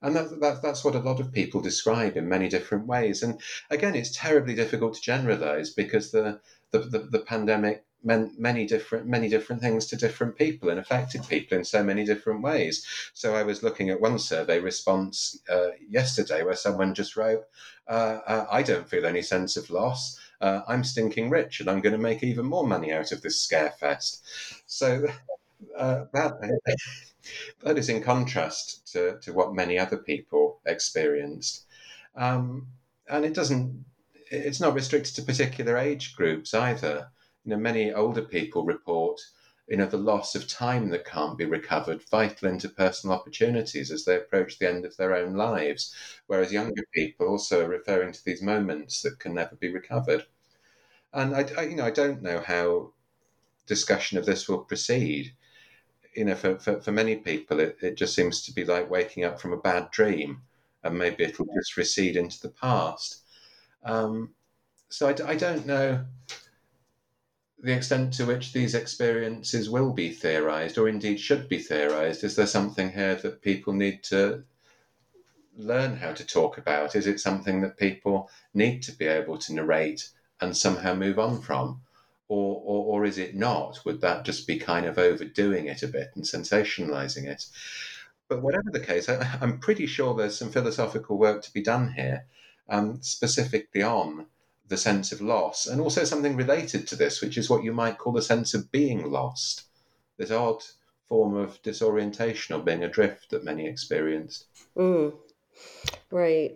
[0.01, 3.21] And that, that, that's what a lot of people describe in many different ways.
[3.21, 3.39] And
[3.69, 6.39] again, it's terribly difficult to generalize because the,
[6.71, 11.27] the, the, the pandemic meant many different many different things to different people and affected
[11.27, 12.85] people in so many different ways.
[13.13, 17.43] So I was looking at one survey response uh, yesterday where someone just wrote,
[17.87, 20.19] uh, uh, "I don't feel any sense of loss.
[20.41, 23.39] Uh, I'm stinking rich, and I'm going to make even more money out of this
[23.39, 24.23] scare fest."
[24.65, 25.07] So
[25.77, 26.39] uh, that
[27.63, 31.65] that is in contrast to, to what many other people experienced,
[32.15, 32.67] um,
[33.09, 33.85] and it doesn't.
[34.31, 37.09] It's not restricted to particular age groups either
[37.43, 39.19] you know, many older people report,
[39.67, 44.17] you know, the loss of time that can't be recovered, vital interpersonal opportunities as they
[44.17, 45.93] approach the end of their own lives,
[46.27, 50.23] whereas younger people also are referring to these moments that can never be recovered.
[51.13, 52.93] And I, I you know, I don't know how
[53.67, 55.33] discussion of this will proceed.
[56.15, 59.23] You know, for, for, for many people, it, it just seems to be like waking
[59.23, 60.41] up from a bad dream,
[60.83, 63.21] and maybe it'll just recede into the past.
[63.83, 64.33] Um,
[64.89, 66.03] so I, I don't know
[67.61, 72.23] the extent to which these experiences will be theorized, or indeed should be theorized?
[72.23, 74.43] Is there something here that people need to
[75.57, 76.95] learn how to talk about?
[76.95, 81.41] Is it something that people need to be able to narrate and somehow move on
[81.41, 81.81] from?
[82.29, 83.79] Or, or, or is it not?
[83.85, 87.45] Would that just be kind of overdoing it a bit and sensationalizing it?
[88.29, 91.91] But whatever the case, I, am pretty sure there's some philosophical work to be done
[91.93, 92.25] here,
[92.69, 94.27] um, specifically on
[94.69, 97.97] the sense of loss, and also something related to this, which is what you might
[97.97, 99.63] call the sense of being lost,
[100.17, 100.63] this odd
[101.07, 104.45] form of disorientation or being adrift that many experienced.
[104.77, 105.13] Mm.
[106.11, 106.51] Right.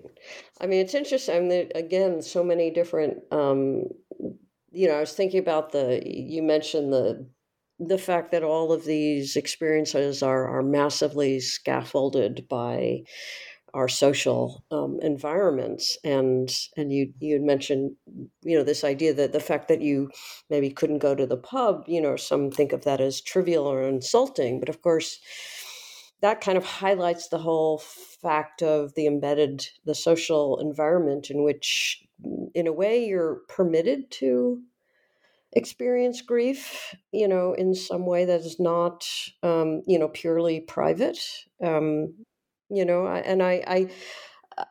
[0.61, 1.36] I mean, it's interesting.
[1.36, 3.18] I mean, again, so many different.
[3.32, 3.86] Um,
[4.72, 6.01] you know, I was thinking about the.
[6.05, 7.28] You mentioned the
[7.80, 13.03] the fact that all of these experiences are are massively scaffolded by
[13.74, 17.91] our social um, environments and and you you had mentioned
[18.41, 20.09] you know this idea that the fact that you
[20.49, 23.82] maybe couldn't go to the pub you know some think of that as trivial or
[23.82, 25.19] insulting but of course
[26.21, 32.03] that kind of highlights the whole fact of the embedded the social environment in which
[32.53, 34.61] in a way you're permitted to
[35.55, 39.07] experience grief you know in some way that is not
[39.43, 41.19] um, you know purely private.
[41.61, 42.13] Um,
[42.70, 43.89] you know and i i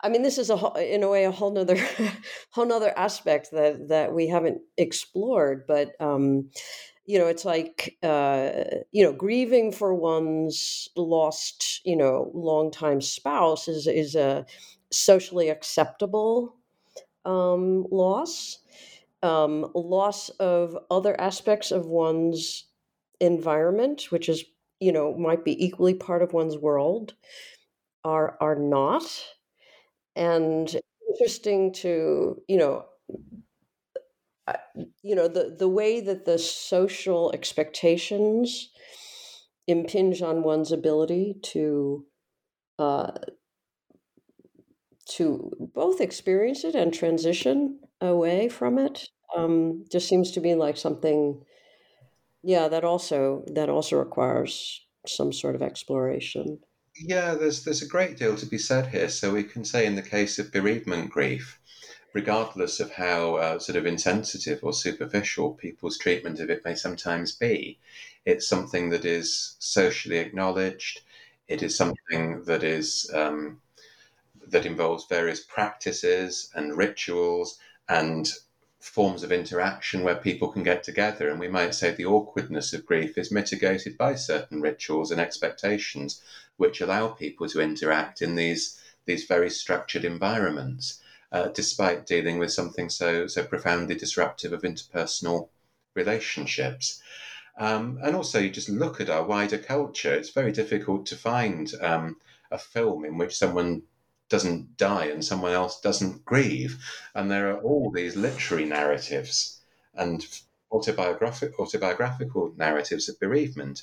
[0.02, 0.56] I mean, this is a
[0.94, 1.76] in a way a whole nother
[2.52, 5.66] whole nother aspect that that we haven't explored.
[5.66, 6.50] But um,
[7.06, 8.52] you know, it's like uh,
[8.92, 14.46] you know, grieving for one's lost, you know, longtime spouse is is a
[14.92, 16.56] socially acceptable
[17.24, 18.58] um, loss.
[19.22, 22.64] Um, loss of other aspects of one's
[23.20, 24.44] environment, which is
[24.80, 27.14] you know might be equally part of one's world
[28.04, 29.04] are are not,
[30.16, 30.74] and
[31.10, 32.84] interesting to you know
[35.02, 38.70] you know the the way that the social expectations
[39.66, 42.04] impinge on one's ability to
[42.78, 43.12] uh,
[45.08, 50.76] to both experience it and transition away from it um, just seems to be like
[50.76, 51.40] something
[52.42, 56.58] yeah that also that also requires some sort of exploration
[57.04, 59.96] yeah there's there's a great deal to be said here so we can say in
[59.96, 61.58] the case of bereavement grief
[62.12, 67.32] regardless of how uh, sort of insensitive or superficial people's treatment of it may sometimes
[67.32, 67.78] be,
[68.24, 71.00] it's something that is socially acknowledged.
[71.48, 73.60] It is something that is um,
[74.46, 78.30] that involves various practices and rituals and
[78.80, 81.28] forms of interaction where people can get together.
[81.28, 86.20] And we might say the awkwardness of grief is mitigated by certain rituals and expectations
[86.62, 88.62] which allow people to interact in these
[89.08, 90.84] these very structured environments
[91.32, 95.48] uh, despite dealing with something so so profoundly disruptive of interpersonal
[95.94, 97.02] relationships.
[97.58, 100.14] Um, and also, you just look at our wider culture.
[100.14, 102.16] It's very difficult to find um,
[102.50, 103.82] a film in which someone
[104.28, 106.82] doesn't die and someone else doesn't grieve.
[107.14, 109.60] And there are all these literary narratives
[109.94, 110.26] and
[110.70, 113.82] autobiographic, autobiographical narratives of bereavement.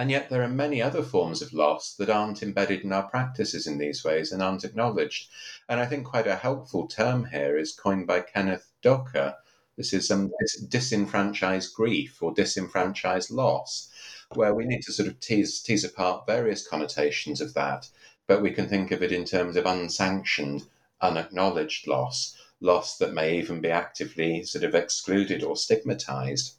[0.00, 3.66] And yet, there are many other forms of loss that aren't embedded in our practices
[3.66, 5.28] in these ways and aren't acknowledged.
[5.68, 9.36] And I think quite a helpful term here is coined by Kenneth Doka.
[9.76, 10.32] This is um,
[10.70, 13.90] disenfranchised grief or disenfranchised loss,
[14.34, 17.86] where we need to sort of tease, tease apart various connotations of that,
[18.26, 20.62] but we can think of it in terms of unsanctioned,
[21.02, 26.54] unacknowledged loss, loss that may even be actively sort of excluded or stigmatized.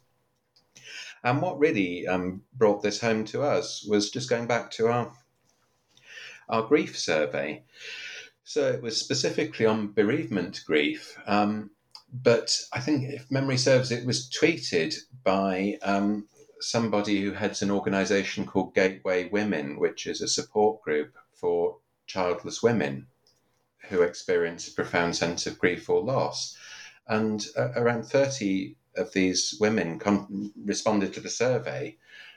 [1.24, 5.12] And what really um, brought this home to us was just going back to our
[6.48, 7.62] our grief survey.
[8.44, 11.70] So it was specifically on bereavement grief, um,
[12.12, 14.94] but I think if memory serves, it was tweeted
[15.24, 16.28] by um,
[16.60, 22.62] somebody who heads an organisation called Gateway Women, which is a support group for childless
[22.62, 23.06] women
[23.88, 26.56] who experience a profound sense of grief or loss.
[27.06, 31.96] And uh, around 30 of these women con- responded to the survey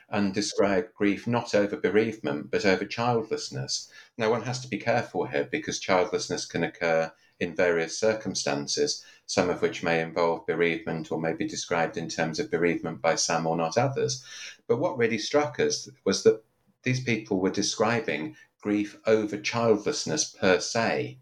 [0.10, 3.89] and described grief not over bereavement but over childlessness.
[4.18, 9.49] Now, one has to be careful here because childlessness can occur in various circumstances, some
[9.49, 13.45] of which may involve bereavement or may be described in terms of bereavement by some
[13.45, 14.24] or not others.
[14.68, 16.43] But what really struck us was that
[16.84, 21.20] these people were describing grief over childlessness per se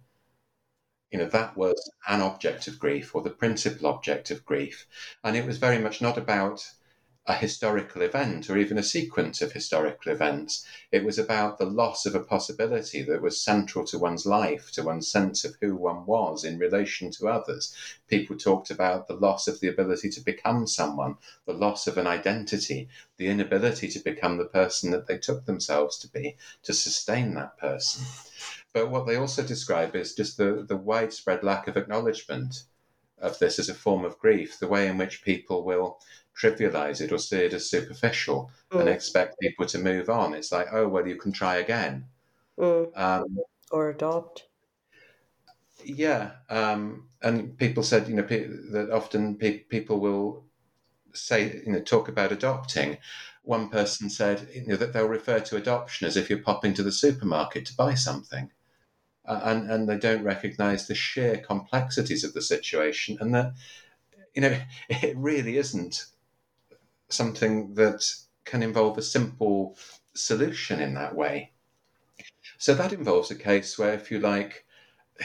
[1.14, 4.88] you know, that was an object of grief or the principal object of grief.
[5.24, 6.74] And it was very much not about
[7.28, 10.66] a historical event or even a sequence of historical events.
[10.92, 14.82] It was about the loss of a possibility that was central to one's life, to
[14.82, 17.76] one's sense of who one was in relation to others.
[18.08, 22.08] People talked about the loss of the ability to become someone, the loss of an
[22.08, 27.36] identity, the inability to become the person that they took themselves to be, to sustain
[27.36, 28.04] that person.
[28.74, 32.64] But what they also describe is just the, the widespread lack of acknowledgement
[33.20, 36.00] of this as a form of grief, the way in which people will
[36.36, 38.80] trivialize it or see it as superficial mm.
[38.80, 40.34] and expect people to move on.
[40.34, 42.06] It's like, oh, well, you can try again.
[42.58, 42.98] Mm.
[42.98, 43.38] Um,
[43.72, 44.48] or adopt.
[45.86, 46.32] Yeah.
[46.50, 50.46] Um, and people said, you know, pe- that often pe- people will
[51.14, 52.98] say, you know, talk about adopting.
[53.44, 56.84] One person said, you know, that they'll refer to adoption as if you're popping to
[56.84, 58.50] the supermarket to buy something
[59.26, 63.54] uh, and and they don't recognise the sheer complexities of the situation, and that
[64.34, 64.58] you know
[64.90, 66.06] it really isn't
[67.10, 68.04] something that
[68.46, 69.78] can involve a simple
[70.14, 71.52] solution in that way.
[72.58, 74.66] So that involves a case where, if you like,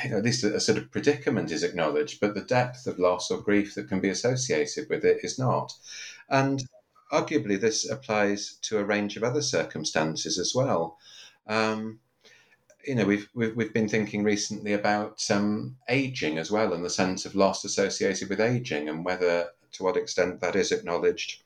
[0.04, 2.98] you know, at least a, a sort of predicament is acknowledged, but the depth of
[2.98, 5.72] loss or grief that can be associated with it is not.
[6.28, 6.62] And
[7.12, 10.98] arguably, this applies to a range of other circumstances as well.
[11.46, 12.00] Um,
[12.88, 16.88] you know, we've, we've we've been thinking recently about um, aging as well, and the
[16.88, 21.42] sense of loss associated with aging, and whether to what extent that is acknowledged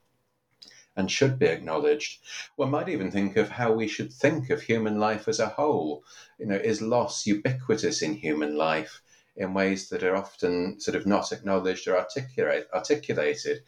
[0.95, 2.21] and should be acknowledged.
[2.55, 6.05] One might even think of how we should think of human life as a whole.
[6.39, 9.03] You know, is loss ubiquitous in human life
[9.35, 13.63] in ways that are often sort of not acknowledged or articulate, articulated?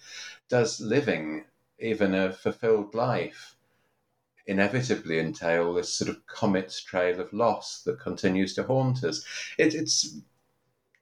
[0.48, 1.46] Does living,
[1.80, 3.53] even a fulfilled life,
[4.46, 9.24] inevitably entail this sort of comet's trail of loss that continues to haunt us.
[9.58, 10.18] It, it's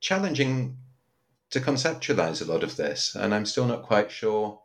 [0.00, 0.76] challenging
[1.50, 4.60] to conceptualize a lot of this, and I'm still not quite sure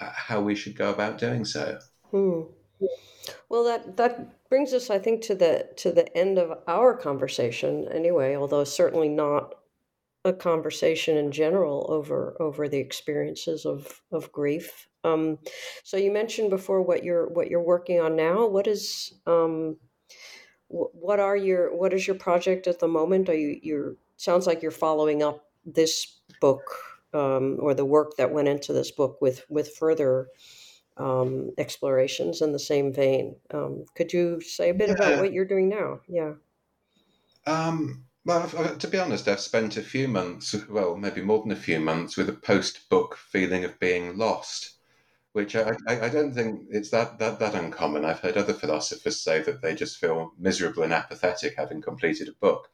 [0.00, 1.78] uh, how we should go about doing so.
[2.10, 2.42] Hmm.
[3.48, 7.86] Well, that that brings us, I think, to the to the end of our conversation.
[7.92, 9.54] Anyway, although certainly not
[10.24, 14.88] a conversation in general over over the experiences of of grief.
[15.02, 15.38] Um,
[15.82, 18.46] so you mentioned before what you're what you're working on now.
[18.46, 19.76] What is um,
[20.68, 23.28] what are your what is your project at the moment?
[23.28, 26.62] Are you you're sounds like you're following up this book
[27.14, 30.28] um, or the work that went into this book with with further
[30.96, 33.36] um, explorations in the same vein.
[33.52, 36.00] Um, could you say a bit about what you're doing now?
[36.06, 36.34] Yeah.
[37.46, 41.42] Um, well, I've, I've- to be honest, I've spent a few months, well, maybe more
[41.42, 44.74] than a few months, with a post-book feeling of being lost,
[45.32, 48.04] which I, I, I don't think it's that, that, that uncommon.
[48.04, 52.32] I've heard other philosophers say that they just feel miserable and apathetic having completed a
[52.32, 52.70] book.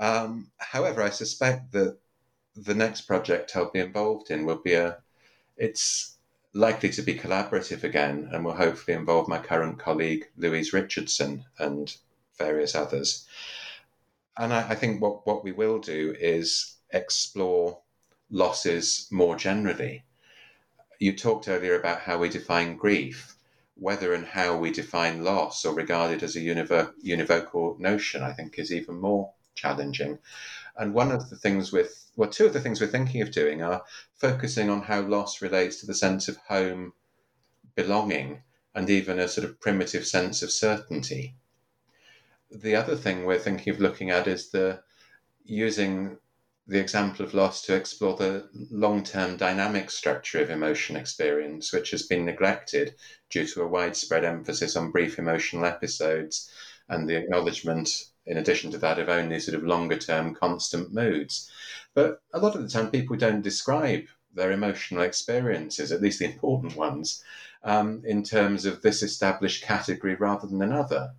[0.00, 1.98] Um, however, I suspect that
[2.56, 4.98] the next project I'll be involved in will be a,
[5.56, 6.16] it's
[6.54, 11.96] likely to be collaborative again and will hopefully involve my current colleague Louise Richardson and
[12.38, 13.26] various others.
[14.38, 17.80] And I, I think what, what we will do is explore
[18.30, 20.04] losses more generally.
[20.98, 23.34] You talked earlier about how we define grief,
[23.74, 28.32] whether and how we define loss or regard it as a univo- univocal notion, I
[28.32, 30.18] think is even more challenging.
[30.76, 33.62] And one of the things with, well, two of the things we're thinking of doing
[33.62, 33.82] are
[34.14, 36.92] focusing on how loss relates to the sense of home,
[37.74, 38.42] belonging,
[38.74, 41.34] and even a sort of primitive sense of certainty.
[42.52, 44.82] The other thing we're thinking of looking at is the
[45.44, 46.18] using
[46.66, 51.90] the example of loss to explore the long term dynamic structure of emotion experience, which
[51.92, 52.94] has been neglected
[53.28, 56.50] due to a widespread emphasis on brief emotional episodes
[56.88, 61.50] and the acknowledgement, in addition to that, of only sort of longer term constant moods.
[61.94, 66.24] But a lot of the time, people don't describe their emotional experiences, at least the
[66.24, 67.22] important ones,
[67.62, 71.14] um, in terms of this established category rather than another.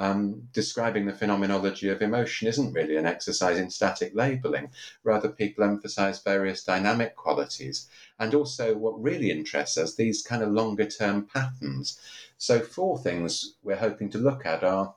[0.00, 4.70] Um, describing the phenomenology of emotion isn't really an exercise in static labeling.
[5.04, 7.86] Rather, people emphasize various dynamic qualities
[8.18, 12.00] and also what really interests us, these kind of longer term patterns.
[12.38, 14.94] So, four things we're hoping to look at are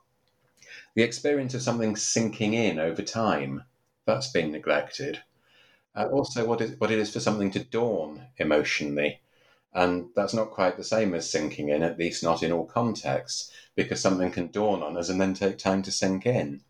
[0.96, 3.66] the experience of something sinking in over time,
[4.06, 5.22] that's been neglected.
[5.94, 9.20] Uh, also, what, is, what it is for something to dawn emotionally.
[9.76, 13.52] And that's not quite the same as sinking in, at least not in all contexts,
[13.76, 16.62] because something can dawn on us and then take time to sink in.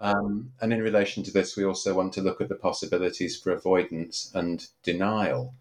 [0.00, 3.52] Um, and in relation to this, we also want to look at the possibilities for
[3.52, 5.54] avoidance and denial.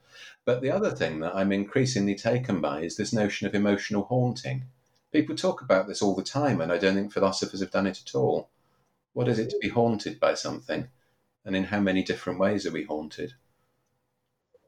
[0.45, 4.65] But the other thing that I'm increasingly taken by is this notion of emotional haunting.
[5.11, 8.01] People talk about this all the time, and I don't think philosophers have done it
[8.05, 8.49] at all.
[9.13, 10.89] What is it to be haunted by something?
[11.45, 13.33] And in how many different ways are we haunted?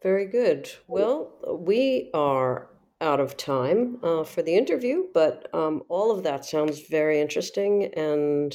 [0.05, 0.71] Very good.
[0.87, 1.33] Well,
[1.65, 2.69] we are
[3.01, 7.85] out of time uh, for the interview, but um, all of that sounds very interesting.
[7.95, 8.53] And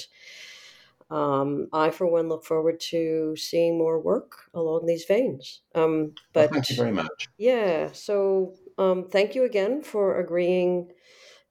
[1.10, 5.62] um, I, for one, look forward to seeing more work along these veins.
[5.74, 7.28] Um, Well, but thank you very much.
[7.36, 10.92] yeah, so um, thank you again for agreeing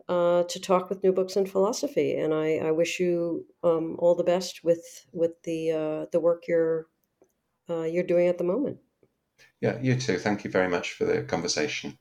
[0.08, 4.16] uh, to talk with New Books in Philosophy, and I, I wish you um, all
[4.16, 6.88] the best with with the uh, the work you're
[7.70, 8.80] uh, you're doing at the moment.
[9.62, 10.18] Yeah, you too.
[10.18, 11.98] Thank you very much for the conversation.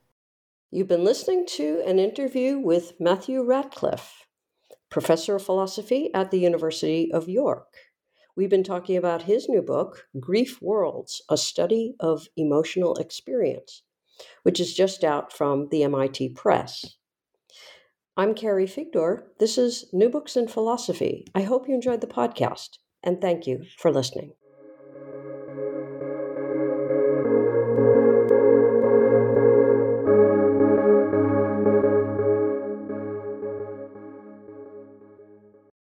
[0.71, 4.27] You've been listening to an interview with Matthew Ratcliffe,
[4.89, 7.73] professor of philosophy at the University of York.
[8.35, 13.81] We've been talking about his new book, Grief Worlds A Study of Emotional Experience,
[14.43, 16.97] which is just out from the MIT Press.
[18.15, 19.23] I'm Carrie Figdor.
[19.39, 21.25] This is New Books in Philosophy.
[21.33, 24.33] I hope you enjoyed the podcast, and thank you for listening.